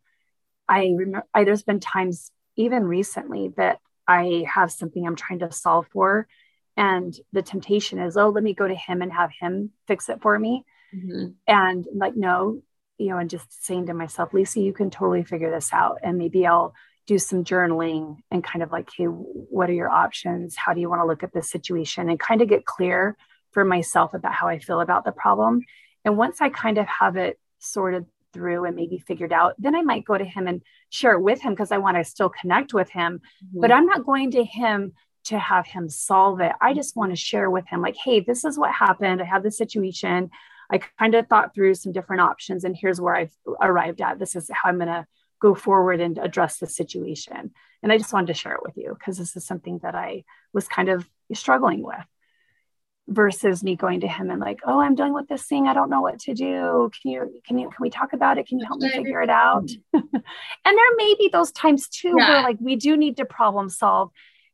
[0.67, 5.51] I remember I, there's been times, even recently, that I have something I'm trying to
[5.51, 6.27] solve for.
[6.75, 10.21] And the temptation is, oh, let me go to him and have him fix it
[10.21, 10.65] for me.
[10.95, 11.31] Mm-hmm.
[11.47, 12.61] And like, no,
[12.97, 15.99] you know, and just saying to myself, Lisa, you can totally figure this out.
[16.03, 16.73] And maybe I'll
[17.05, 20.55] do some journaling and kind of like, hey, what are your options?
[20.55, 22.09] How do you want to look at this situation?
[22.09, 23.17] And kind of get clear
[23.51, 25.61] for myself about how I feel about the problem.
[26.05, 29.81] And once I kind of have it sorted through and maybe figured out, then I
[29.81, 32.73] might go to him and share it with him because I want to still connect
[32.73, 33.21] with him.
[33.45, 33.61] Mm-hmm.
[33.61, 34.93] But I'm not going to him
[35.25, 36.51] to have him solve it.
[36.59, 39.21] I just want to share with him, like, hey, this is what happened.
[39.21, 40.29] I have this situation.
[40.69, 44.19] I kind of thought through some different options, and here's where I've arrived at.
[44.19, 45.05] This is how I'm going to
[45.39, 47.51] go forward and address the situation.
[47.81, 50.23] And I just wanted to share it with you because this is something that I
[50.53, 52.05] was kind of struggling with
[53.07, 55.67] versus me going to him and like, oh, I'm dealing with this thing.
[55.67, 56.89] I don't know what to do.
[57.01, 58.47] Can you, can you, can we talk about it?
[58.47, 59.69] Can you help me figure it out?
[59.93, 62.29] and there may be those times too yeah.
[62.29, 64.11] where like we do need to problem solve.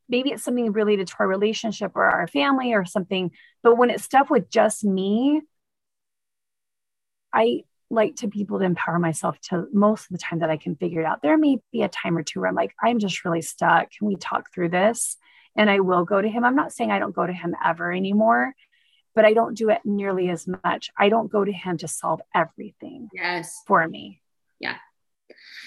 [0.08, 3.32] Maybe it's something related to our relationship or our family or something.
[3.62, 5.42] But when it's stuff with just me,
[7.32, 10.58] I like to be able to empower myself to most of the time that I
[10.58, 11.22] can figure it out.
[11.22, 13.92] There may be a time or two where I'm like, I'm just really stuck.
[13.92, 15.18] Can we talk through this?
[15.56, 16.44] And I will go to him.
[16.44, 18.56] I'm not saying I don't go to him ever anymore,
[19.16, 20.90] but I don't do it nearly as much.
[20.98, 23.10] I don't go to him to solve everything.
[23.14, 23.62] Yes.
[23.68, 24.22] For me.
[24.60, 24.76] Yeah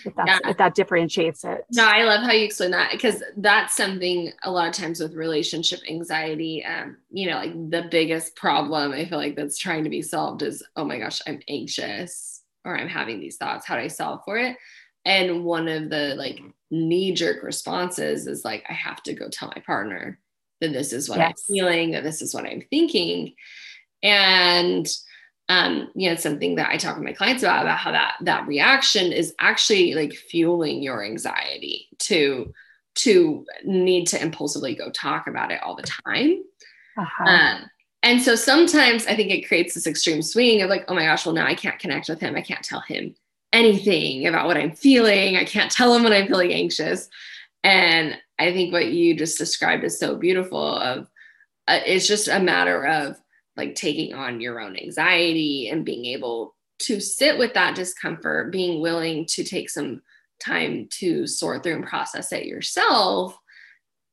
[0.04, 0.38] if, yeah.
[0.44, 1.64] if that differentiates it.
[1.72, 5.14] No, I love how you explain that because that's something a lot of times with
[5.14, 6.64] relationship anxiety.
[6.64, 10.42] Um, you know, like the biggest problem I feel like that's trying to be solved
[10.42, 13.66] is, oh my gosh, I'm anxious or I'm having these thoughts.
[13.66, 14.56] How do I solve for it?
[15.04, 19.52] And one of the like knee jerk responses is like, I have to go tell
[19.54, 20.18] my partner
[20.60, 21.28] that this is what yes.
[21.30, 23.34] I'm feeling, that this is what I'm thinking.
[24.02, 24.86] And
[25.48, 28.14] um, you know, it's something that I talk with my clients about, about how that
[28.22, 32.52] that reaction is actually like fueling your anxiety to
[32.94, 36.42] to need to impulsively go talk about it all the time.
[36.96, 37.24] Uh-huh.
[37.24, 37.70] Um,
[38.02, 41.26] and so sometimes I think it creates this extreme swing of like, oh my gosh,
[41.26, 42.34] well now I can't connect with him.
[42.34, 43.14] I can't tell him
[43.52, 45.36] anything about what I'm feeling.
[45.36, 47.08] I can't tell him when I'm feeling anxious.
[47.64, 50.76] And I think what you just described is so beautiful.
[50.76, 51.06] Of
[51.68, 53.16] uh, it's just a matter of
[53.56, 58.80] like taking on your own anxiety and being able to sit with that discomfort, being
[58.80, 60.02] willing to take some
[60.40, 63.36] time to sort through and process it yourself.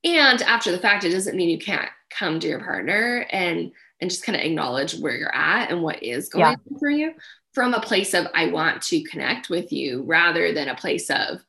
[0.04, 3.72] And after the fact, it doesn't mean you can't come to your partner and
[4.02, 6.52] and just kind of acknowledge where you're at and what is going yeah.
[6.52, 7.14] on for you
[7.54, 11.40] from a place of I want to connect with you rather than a place of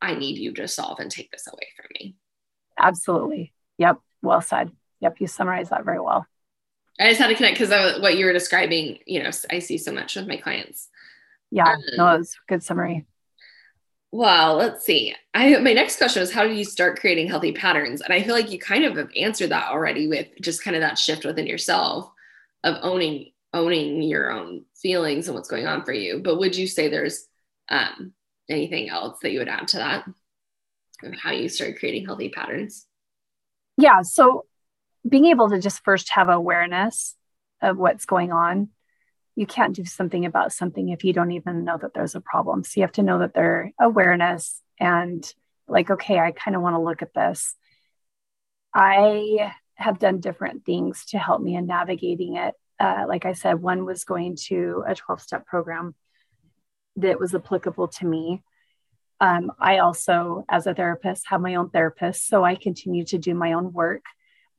[0.00, 2.16] I need you to solve and take this away from me.
[2.78, 3.52] Absolutely.
[3.78, 4.00] Yep.
[4.22, 4.70] Well said.
[5.00, 5.20] Yep.
[5.20, 6.26] You summarized that very well.
[6.98, 9.92] I just had to connect because what you were describing, you know, I see so
[9.92, 10.88] much with my clients.
[11.50, 13.04] Yeah, um, no, it was good summary.
[14.12, 15.14] Well, let's see.
[15.34, 18.00] I my next question is how do you start creating healthy patterns?
[18.00, 20.80] And I feel like you kind of have answered that already with just kind of
[20.80, 22.10] that shift within yourself
[22.64, 26.20] of owning owning your own feelings and what's going on for you.
[26.22, 27.26] But would you say there's
[27.68, 28.12] um,
[28.48, 30.06] anything else that you would add to that
[31.02, 32.86] of how you start creating healthy patterns?
[33.76, 34.02] Yeah.
[34.02, 34.46] So
[35.08, 37.14] being able to just first have awareness
[37.62, 38.68] of what's going on
[39.36, 42.64] you can't do something about something if you don't even know that there's a problem
[42.64, 45.32] so you have to know that there awareness and
[45.68, 47.54] like okay i kind of want to look at this
[48.74, 53.60] i have done different things to help me in navigating it uh, like i said
[53.60, 55.94] one was going to a 12 step program
[56.96, 58.42] that was applicable to me
[59.20, 63.34] um, i also as a therapist have my own therapist so i continue to do
[63.34, 64.02] my own work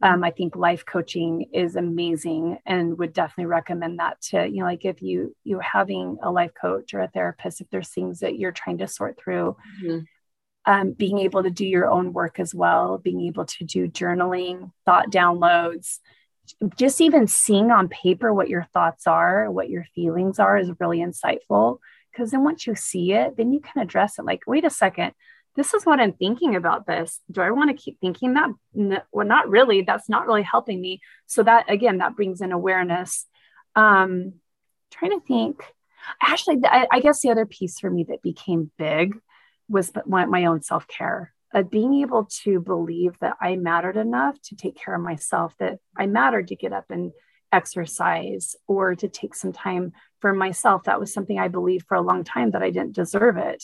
[0.02, 4.66] um, i think life coaching is amazing and would definitely recommend that to you know
[4.66, 8.38] like if you you're having a life coach or a therapist if there's things that
[8.38, 10.00] you're trying to sort through mm-hmm.
[10.72, 14.72] um, being able to do your own work as well being able to do journaling
[14.86, 16.00] thought downloads
[16.78, 21.00] just even seeing on paper what your thoughts are what your feelings are is really
[21.00, 21.80] insightful
[22.12, 25.14] because then once you see it then you can address it like wait a second
[25.58, 27.20] this is what I'm thinking about this.
[27.32, 28.52] Do I want to keep thinking that?
[29.12, 29.82] Well, not really.
[29.82, 31.02] That's not really helping me.
[31.26, 33.26] So that again, that brings in awareness.
[33.76, 34.34] Um,
[34.92, 35.64] trying to think.
[36.22, 39.18] Actually, I, I guess the other piece for me that became big
[39.68, 41.34] was my own self care.
[41.54, 45.80] Uh, being able to believe that I mattered enough to take care of myself, that
[45.98, 47.14] I mattered to get up and
[47.52, 50.84] exercise or to take some time for myself.
[50.84, 53.64] That was something I believed for a long time that I didn't deserve it.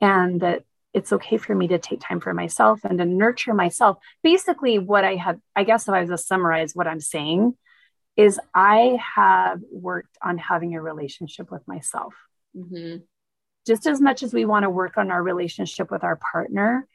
[0.00, 0.62] And that
[0.94, 3.98] it's okay for me to take time for myself and to nurture myself.
[4.22, 7.56] Basically, what I have, I guess if I was to summarize what I'm saying,
[8.16, 12.14] is I have worked on having a relationship with myself.
[12.56, 13.02] Mm-hmm.
[13.66, 16.88] Just as much as we want to work on our relationship with our partner,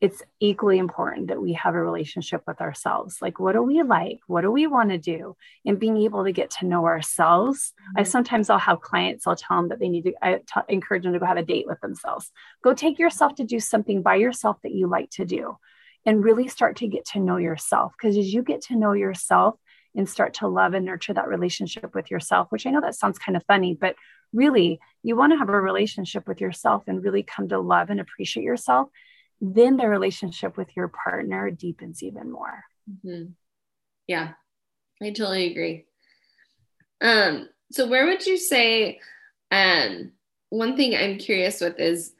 [0.00, 3.20] it's equally important that we have a relationship with ourselves.
[3.20, 4.20] Like, what do we like?
[4.28, 5.36] What do we want to do?
[5.64, 7.72] And being able to get to know ourselves.
[7.72, 8.00] Mm-hmm.
[8.00, 11.02] I sometimes I'll have clients, I'll tell them that they need to I t- encourage
[11.02, 12.30] them to go have a date with themselves.
[12.62, 15.56] Go take yourself to do something by yourself that you like to do
[16.06, 17.92] and really start to get to know yourself.
[18.00, 19.56] Because as you get to know yourself
[19.96, 23.18] and start to love and nurture that relationship with yourself, which I know that sounds
[23.18, 23.96] kind of funny, but
[24.32, 27.98] really, you want to have a relationship with yourself and really come to love and
[27.98, 28.90] appreciate yourself
[29.40, 32.64] then the relationship with your partner deepens even more.
[32.90, 33.30] Mm-hmm.
[34.06, 34.32] Yeah,
[35.02, 35.86] I totally agree.
[37.00, 39.00] Um, so where would you say,
[39.50, 40.12] um,
[40.50, 42.12] one thing I'm curious with is,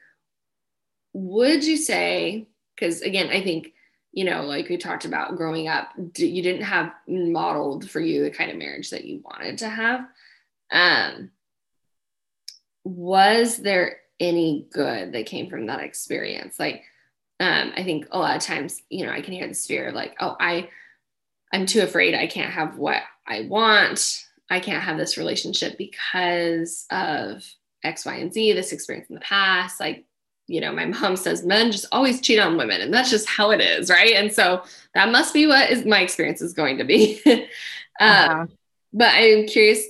[1.12, 3.72] would you say, because again, I think,
[4.12, 8.30] you know, like we talked about growing up, you didn't have modeled for you the
[8.30, 10.06] kind of marriage that you wanted to have.
[10.70, 11.30] Um,
[12.84, 16.58] was there any good that came from that experience?
[16.58, 16.84] Like,
[17.40, 19.94] um, I think a lot of times, you know, I can hear this fear of
[19.94, 20.68] like, oh, I,
[21.52, 24.24] I'm too afraid I can't have what I want.
[24.50, 27.44] I can't have this relationship because of
[27.84, 29.78] X, Y, and Z, this experience in the past.
[29.78, 30.04] Like,
[30.48, 33.50] you know, my mom says men just always cheat on women, and that's just how
[33.50, 34.14] it is, right?
[34.14, 37.22] And so that must be what is my experience is going to be.
[38.00, 38.46] Um, uh-huh.
[38.92, 39.84] but I'm curious,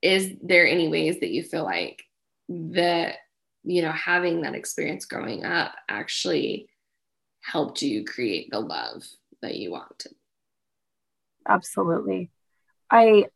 [0.00, 2.02] is there any ways that you feel like
[2.48, 3.16] that
[3.64, 6.68] you know, having that experience growing up actually
[7.42, 9.02] helped you create the love
[9.42, 10.12] that you wanted.
[11.48, 12.30] Absolutely.
[12.90, 13.26] I,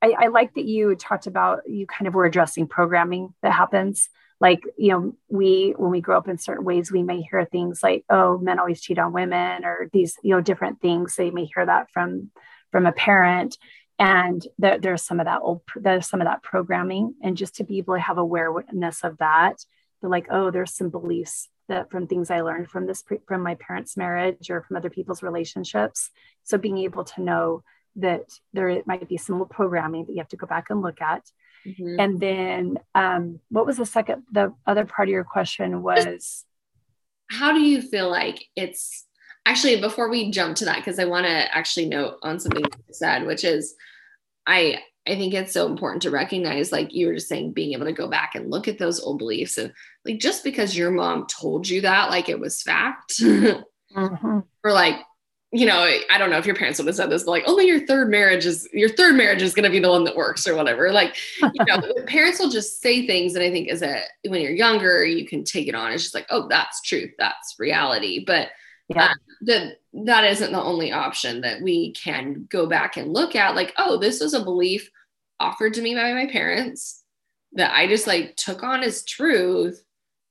[0.00, 4.08] I, I like that you talked about you kind of were addressing programming that happens.
[4.40, 7.82] Like, you know, we when we grow up in certain ways, we may hear things
[7.82, 11.16] like, oh, men always cheat on women, or these, you know, different things.
[11.16, 12.30] They may hear that from
[12.70, 13.58] from a parent
[13.98, 17.14] and there, there's some of that old there's some of that programming.
[17.22, 19.64] And just to be able to have awareness of that
[20.00, 23.56] they're like oh there's some beliefs that from things i learned from this from my
[23.56, 26.10] parents marriage or from other people's relationships.
[26.44, 27.62] So being able to know
[27.96, 31.24] that there might be some programming that you have to go back and look at.
[31.66, 31.96] Mm-hmm.
[31.98, 36.44] and then um, what was the second the other part of your question was?
[37.30, 39.07] how do you feel like it's
[39.48, 42.94] actually before we jump to that because i want to actually note on something you
[42.94, 43.74] said which is
[44.46, 47.86] i i think it's so important to recognize like you were just saying being able
[47.86, 49.72] to go back and look at those old beliefs and
[50.04, 54.38] like just because your mom told you that like it was fact mm-hmm.
[54.64, 54.96] or like
[55.50, 55.78] you know,
[56.10, 58.10] I don't know if your parents would have said this, but like, only your third
[58.10, 60.92] marriage is your third marriage is going to be the one that works or whatever.
[60.92, 63.34] Like, you know, parents will just say things.
[63.34, 65.90] And I think as a, when you're younger, you can take it on.
[65.90, 67.12] It's just like, oh, that's truth.
[67.18, 68.24] That's reality.
[68.26, 68.48] But
[68.88, 69.04] yeah.
[69.04, 73.54] Uh, that that isn't the only option that we can go back and look at.
[73.54, 74.90] Like, oh, this was a belief
[75.38, 77.04] offered to me by my parents
[77.52, 79.82] that I just like took on as truth.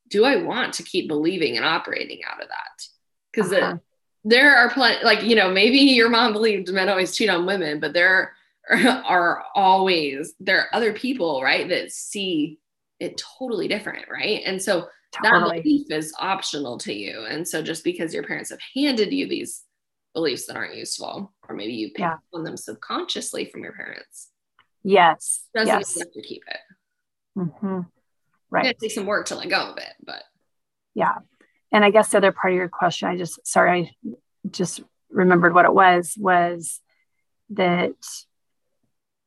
[0.09, 2.87] Do I want to keep believing and operating out of that?
[3.31, 3.77] Because uh-huh
[4.27, 7.79] there are plenty like you know maybe your mom believed men always cheat on women
[7.79, 8.33] but there
[8.69, 12.59] are, always there are other people right that see
[12.99, 15.57] it totally different right and so totally.
[15.57, 19.27] that belief is optional to you and so just because your parents have handed you
[19.27, 19.63] these
[20.13, 22.17] beliefs that aren't useful or maybe you pick yeah.
[22.33, 24.29] on them subconsciously from your parents
[24.83, 25.97] yes doesn't yes.
[25.97, 27.81] have to keep it mm-hmm.
[28.49, 30.23] right it takes some work to let go of it but
[30.93, 31.15] yeah
[31.71, 34.13] and I guess the other part of your question, I just sorry, I
[34.49, 36.79] just remembered what it was, was
[37.51, 37.95] that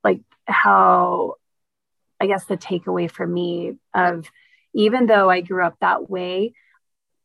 [0.03, 1.35] like how
[2.19, 4.27] I guess the takeaway for me of
[4.75, 6.55] even though I grew up that way,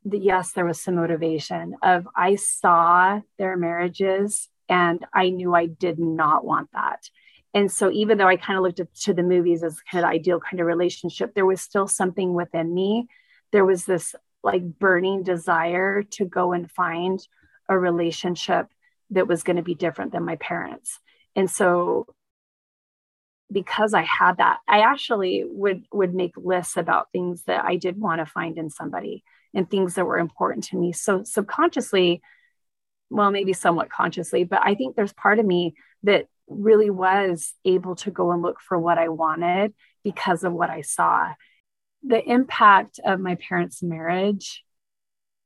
[0.03, 5.65] the, yes, there was some motivation of I saw their marriages and I knew I
[5.65, 7.09] did not want that.
[7.53, 10.15] And so even though I kind of looked to the movies as kind of the
[10.15, 13.07] ideal kind of relationship, there was still something within me.
[13.51, 17.25] There was this like burning desire to go and find
[17.69, 18.67] a relationship
[19.11, 20.99] that was going to be different than my parents.
[21.35, 22.07] And so
[23.51, 27.99] because I had that, I actually would would make lists about things that I did
[27.99, 29.23] want to find in somebody
[29.53, 30.91] and things that were important to me.
[30.91, 32.21] So subconsciously,
[33.09, 37.95] well, maybe somewhat consciously, but I think there's part of me that really was able
[37.95, 39.73] to go and look for what I wanted
[40.03, 41.33] because of what I saw
[42.05, 44.63] the impact of my parents' marriage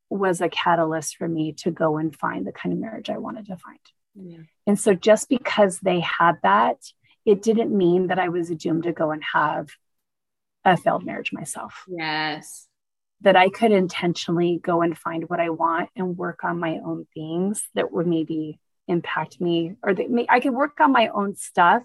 [0.09, 3.45] was a catalyst for me to go and find the kind of marriage I wanted
[3.45, 3.79] to find.
[4.15, 4.43] Yeah.
[4.67, 6.77] And so just because they had that,
[7.29, 9.69] it didn't mean that I was doomed to go and have
[10.65, 11.85] a failed marriage myself.
[11.87, 12.67] Yes.
[13.21, 17.05] That I could intentionally go and find what I want and work on my own
[17.13, 21.35] things that would maybe impact me or that may, I could work on my own
[21.35, 21.83] stuff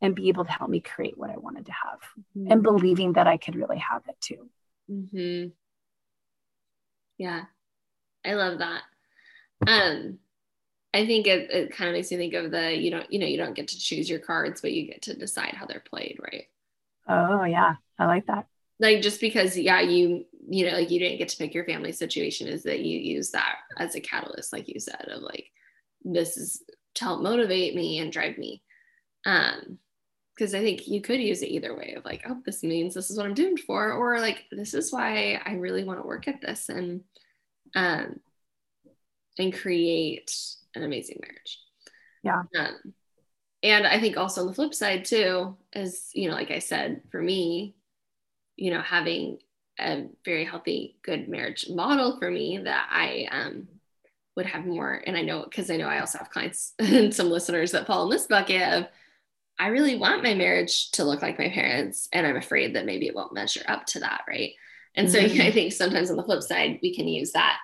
[0.00, 2.00] and be able to help me create what I wanted to have
[2.36, 2.50] mm-hmm.
[2.50, 4.48] and believing that I could really have it too.
[4.90, 5.48] Mm-hmm.
[7.18, 7.42] Yeah,
[8.24, 8.82] I love that.
[9.66, 10.18] Um,
[10.94, 13.26] I think it, it kind of makes me think of the you don't you know
[13.26, 16.18] you don't get to choose your cards, but you get to decide how they're played,
[16.20, 16.44] right?
[17.08, 18.46] Oh yeah, I like that.
[18.78, 21.92] Like just because yeah you you know like you didn't get to pick your family
[21.92, 25.46] situation is that you use that as a catalyst, like you said, of like
[26.04, 26.62] this is
[26.94, 28.62] to help motivate me and drive me.
[29.24, 29.78] Um,
[30.34, 33.10] because I think you could use it either way of like, oh, this means this
[33.10, 36.26] is what I'm doomed for, or like this is why I really want to work
[36.26, 37.02] at this and
[37.74, 38.20] um
[39.38, 40.34] and create
[40.74, 41.58] an amazing marriage.
[42.22, 42.42] Yeah.
[42.58, 42.94] Um,
[43.62, 47.02] and I think also on the flip side too, is you know, like I said,
[47.10, 47.76] for me,
[48.56, 49.38] you know, having
[49.78, 53.68] a very healthy, good marriage model for me that I um
[54.36, 57.30] would have more, and I know because I know I also have clients and some
[57.30, 58.86] listeners that fall in this bucket of
[59.58, 63.06] I really want my marriage to look like my parents, and I'm afraid that maybe
[63.06, 64.52] it won't measure up to that, right?
[64.94, 65.40] And so mm-hmm.
[65.40, 67.58] I think sometimes on the flip side, we can use that.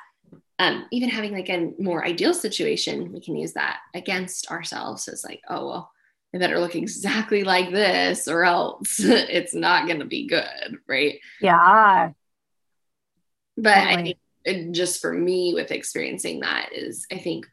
[0.61, 5.25] Um, even having like a more ideal situation, we can use that against ourselves as
[5.25, 5.93] like, oh well,
[6.35, 11.21] I better look exactly like this, or else it's not going to be good, right?
[11.41, 12.13] Yeah.
[13.57, 13.93] But totally.
[13.95, 14.03] I
[14.53, 17.47] think just for me with experiencing that is, I think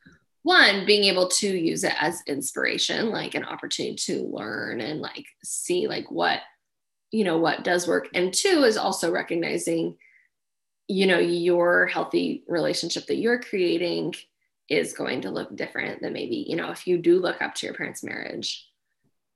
[0.46, 5.26] one being able to use it as inspiration like an opportunity to learn and like
[5.44, 6.40] see like what
[7.10, 9.98] you know what does work and two is also recognizing
[10.88, 14.14] you know your healthy relationship that you're creating
[14.70, 17.66] is going to look different than maybe you know if you do look up to
[17.66, 18.68] your parents marriage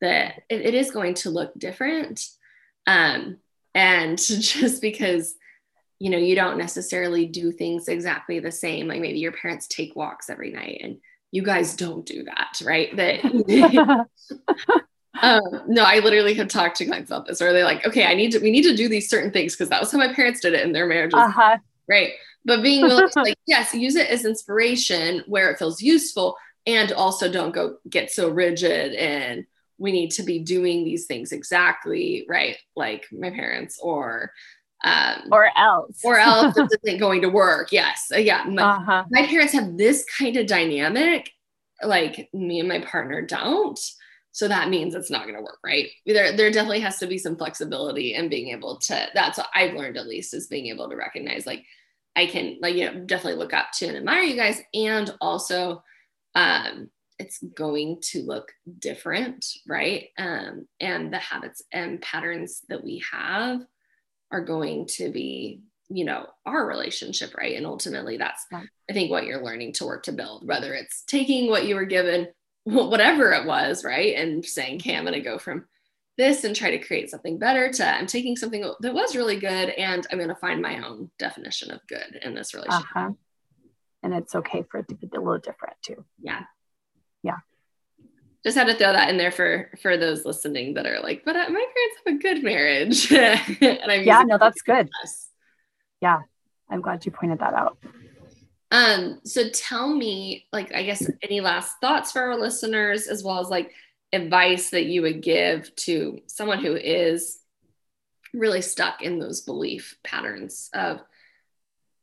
[0.02, 2.26] that it, it is going to look different.
[2.88, 3.38] Um
[3.76, 5.36] and just because
[6.00, 9.96] you know you don't necessarily do things exactly the same like maybe your parents take
[9.96, 10.98] walks every night and
[11.32, 12.96] you guys don't do that right?
[12.96, 14.08] That
[15.22, 18.14] um, no i literally have talked to clients about this where they're like okay i
[18.14, 20.40] need to we need to do these certain things because that was how my parents
[20.40, 21.58] did it in their marriages uh-huh.
[21.88, 22.12] right
[22.46, 26.92] but being willing to like yes use it as inspiration where it feels useful and
[26.92, 29.46] also don't go get so rigid and
[29.78, 34.32] we need to be doing these things exactly right like my parents or
[34.86, 36.00] Um, or else.
[36.06, 37.74] or else this isn't going to work.
[37.74, 38.10] Yes.
[38.14, 38.46] Uh, yeah.
[38.48, 39.04] My, uh-huh.
[39.12, 41.32] my parents have this kind of dynamic.
[41.84, 43.78] Like me and my partner don't.
[44.40, 45.88] So that means it's not going to work, right?
[46.06, 49.08] There, there definitely has to be some flexibility and being able to.
[49.14, 51.66] That's what I've learned at least is being able to recognize, like,
[52.16, 55.84] I can, like, you know, definitely look up to and admire you guys, and also,
[56.36, 60.08] um, it's going to look different, right?
[60.18, 63.60] Um, and the habits and patterns that we have
[64.32, 67.58] are going to be, you know, our relationship, right?
[67.58, 68.46] And ultimately, that's,
[68.90, 71.84] I think, what you're learning to work to build, whether it's taking what you were
[71.84, 72.30] given,
[72.64, 74.16] whatever it was, right?
[74.16, 75.66] And saying, okay, I'm going to go from
[76.18, 79.70] this and try to create something better to I'm taking something that was really good
[79.70, 82.86] and I'm going to find my own definition of good in this relationship.
[82.96, 83.12] Uh-huh.
[84.04, 86.04] And it's okay for it to be a little different too.
[86.22, 86.44] Yeah
[87.24, 87.38] yeah
[88.44, 91.36] just had to throw that in there for for those listening that are like but
[91.36, 93.12] uh, my parents have a good marriage
[93.62, 94.90] and i'm yeah no that's good
[96.02, 96.20] yeah
[96.70, 97.78] i'm glad you pointed that out
[98.72, 103.40] um so tell me like i guess any last thoughts for our listeners as well
[103.40, 103.72] as like
[104.14, 107.40] advice that you would give to someone who is
[108.34, 111.02] really stuck in those belief patterns of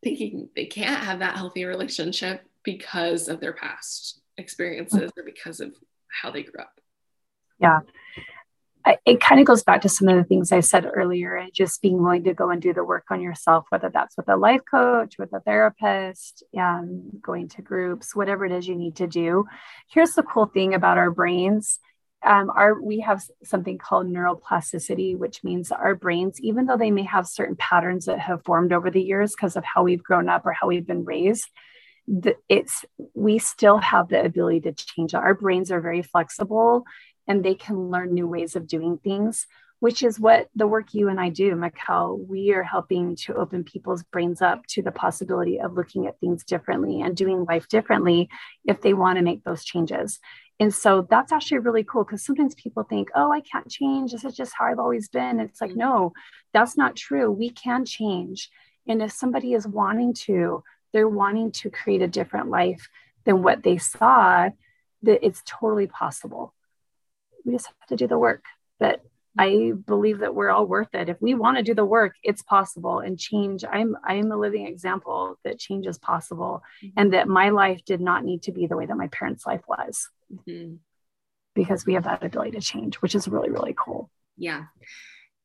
[0.03, 5.75] thinking they can't have that healthy relationship because of their past experiences or because of
[6.09, 6.81] how they grew up.
[7.59, 7.81] Yeah.
[9.05, 11.83] It kind of goes back to some of the things I said earlier and just
[11.83, 14.61] being willing to go and do the work on yourself, whether that's with a life
[14.71, 19.47] coach, with a therapist, um, going to groups, whatever it is you need to do.
[19.91, 21.81] Here's the cool thing about our brains.
[22.25, 27.05] Um, our we have something called neuroplasticity, which means our brains, even though they may
[27.05, 30.47] have certain patterns that have formed over the years because of how we've grown up
[30.47, 31.49] or how we've been raised,
[32.49, 32.85] it's
[33.15, 36.85] we still have the ability to change our brains are very flexible
[37.29, 39.47] and they can learn new ways of doing things
[39.79, 42.27] which is what the work you and i do Mikkel.
[42.27, 46.45] we are helping to open people's brains up to the possibility of looking at things
[46.45, 48.29] differently and doing life differently
[48.65, 50.19] if they want to make those changes.
[50.59, 54.13] And so that's actually really cool because sometimes people think oh i can't change.
[54.13, 55.41] This is just how i've always been.
[55.41, 56.13] It's like no
[56.53, 57.31] that's not true.
[57.31, 58.51] We can change.
[58.89, 60.63] And if somebody is wanting to
[60.93, 62.89] they're wanting to create a different life
[63.25, 64.49] than what they saw,
[65.03, 66.55] that it's totally possible.
[67.47, 68.45] We just have to do the work.
[68.79, 69.03] But
[69.39, 71.09] I believe that we're all worth it.
[71.09, 73.65] If we want to do the work, it's possible and change.
[73.71, 76.99] I'm I'm a living example that change is possible mm-hmm.
[76.99, 79.63] and that my life did not need to be the way that my parents' life
[79.69, 80.09] was.
[80.33, 80.77] Mm-hmm.
[81.55, 84.11] Because we have that ability to change, which is really, really cool.
[84.37, 84.65] Yeah.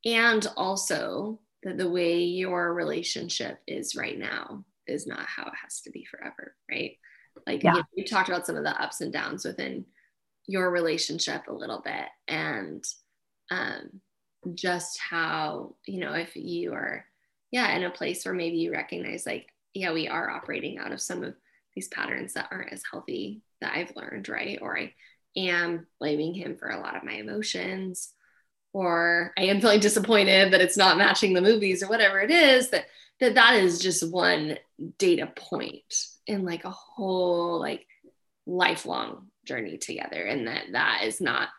[0.06, 5.82] And also that the way your relationship is right now is not how it has
[5.82, 6.98] to be forever, right?
[7.48, 7.76] Like yeah.
[7.76, 9.86] you, you talked about some of the ups and downs within
[10.48, 12.84] your relationship a little bit and
[13.50, 14.02] um,
[14.54, 17.06] just how, you know, if you are,
[17.52, 21.02] yeah, in a place where maybe you recognize, like, yeah, we are operating out of
[21.02, 21.36] some of
[21.76, 24.60] these patterns that aren't as healthy that I've learned, right?
[24.62, 24.94] Or I
[25.38, 28.14] am blaming him for a lot of my emotions,
[28.74, 32.70] or I am feeling disappointed that it's not matching the movies or whatever it is
[32.70, 32.86] that
[33.20, 34.58] that that is just one
[34.98, 35.94] data point
[36.26, 37.86] in like a whole like
[38.46, 41.50] lifelong journey together and that that is not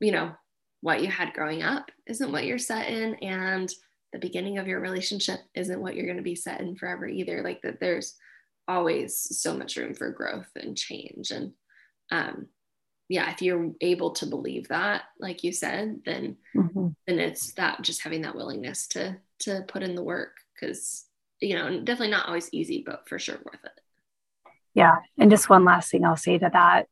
[0.00, 0.32] you know
[0.80, 3.72] what you had growing up isn't what you're set in and
[4.12, 7.42] the beginning of your relationship isn't what you're going to be set in forever either.
[7.42, 8.14] Like that there's
[8.68, 11.30] always so much room for growth and change.
[11.30, 11.52] And
[12.10, 12.46] um
[13.08, 16.88] yeah if you're able to believe that like you said then mm-hmm.
[17.06, 21.06] then it's that just having that willingness to to put in the work because
[21.40, 23.72] you know definitely not always easy but for sure worth it.
[24.74, 24.96] Yeah.
[25.18, 26.86] And just one last thing i'll say to that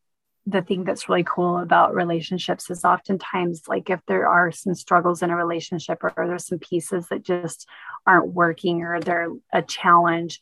[0.47, 5.23] the thing that's really cool about relationships is oftentimes like if there are some struggles
[5.23, 7.69] in a relationship or there's some pieces that just
[8.07, 10.41] aren't working or they're a challenge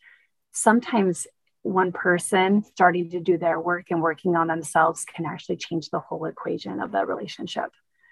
[0.51, 1.27] sometimes
[1.61, 5.99] one person starting to do their work and working on themselves can actually change the
[5.99, 7.71] whole equation of that relationship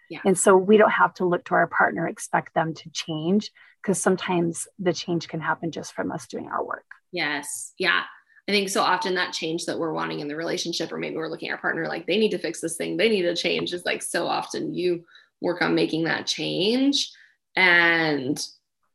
[0.09, 0.19] yeah.
[0.25, 4.01] And so we don't have to look to our partner, expect them to change because
[4.01, 6.85] sometimes the change can happen just from us doing our work.
[7.11, 7.73] Yes.
[7.77, 8.03] Yeah.
[8.47, 11.29] I think so often that change that we're wanting in the relationship, or maybe we're
[11.29, 13.73] looking at our partner like they need to fix this thing, they need to change,
[13.73, 15.03] is like so often you
[15.41, 17.11] work on making that change.
[17.55, 18.39] And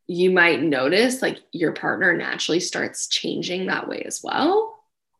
[0.07, 4.75] you might notice like your partner naturally starts changing that way as well.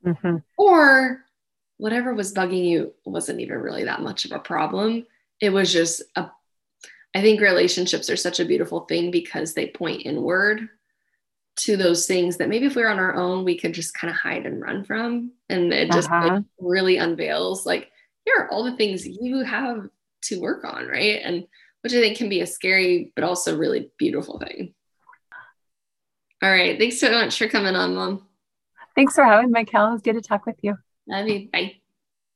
[0.06, 0.38] Mm-hmm.
[0.58, 1.24] Or
[1.78, 5.06] whatever was bugging you wasn't even really that much of a problem
[5.44, 6.30] it was just a
[7.16, 10.68] I think relationships are such a beautiful thing because they point inward
[11.56, 14.10] to those things that maybe if we were on our own, we could just kind
[14.12, 15.32] of hide and run from.
[15.50, 16.36] And it just uh-huh.
[16.36, 17.90] like, really unveils like,
[18.26, 19.88] here are all the things you have
[20.24, 21.22] to work on, right?
[21.24, 21.46] And
[21.82, 24.74] which I think can be a scary but also really beautiful thing.
[26.42, 26.80] All right.
[26.80, 28.28] Thanks so much for coming on, Mom.
[28.96, 29.90] Thanks for having me, Kel.
[29.90, 30.78] It was good to talk with you.
[31.08, 31.50] Love you.
[31.52, 31.76] Bye.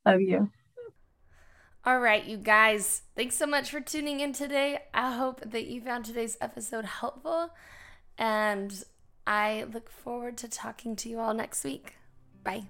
[0.06, 0.50] Love you.
[1.86, 3.04] All right, you guys.
[3.16, 4.80] Thanks so much for tuning in today.
[4.94, 7.52] I hope that you found today's episode helpful.
[8.18, 8.84] And
[9.28, 11.96] I look forward to talking to you all next week.
[12.44, 12.64] Bye.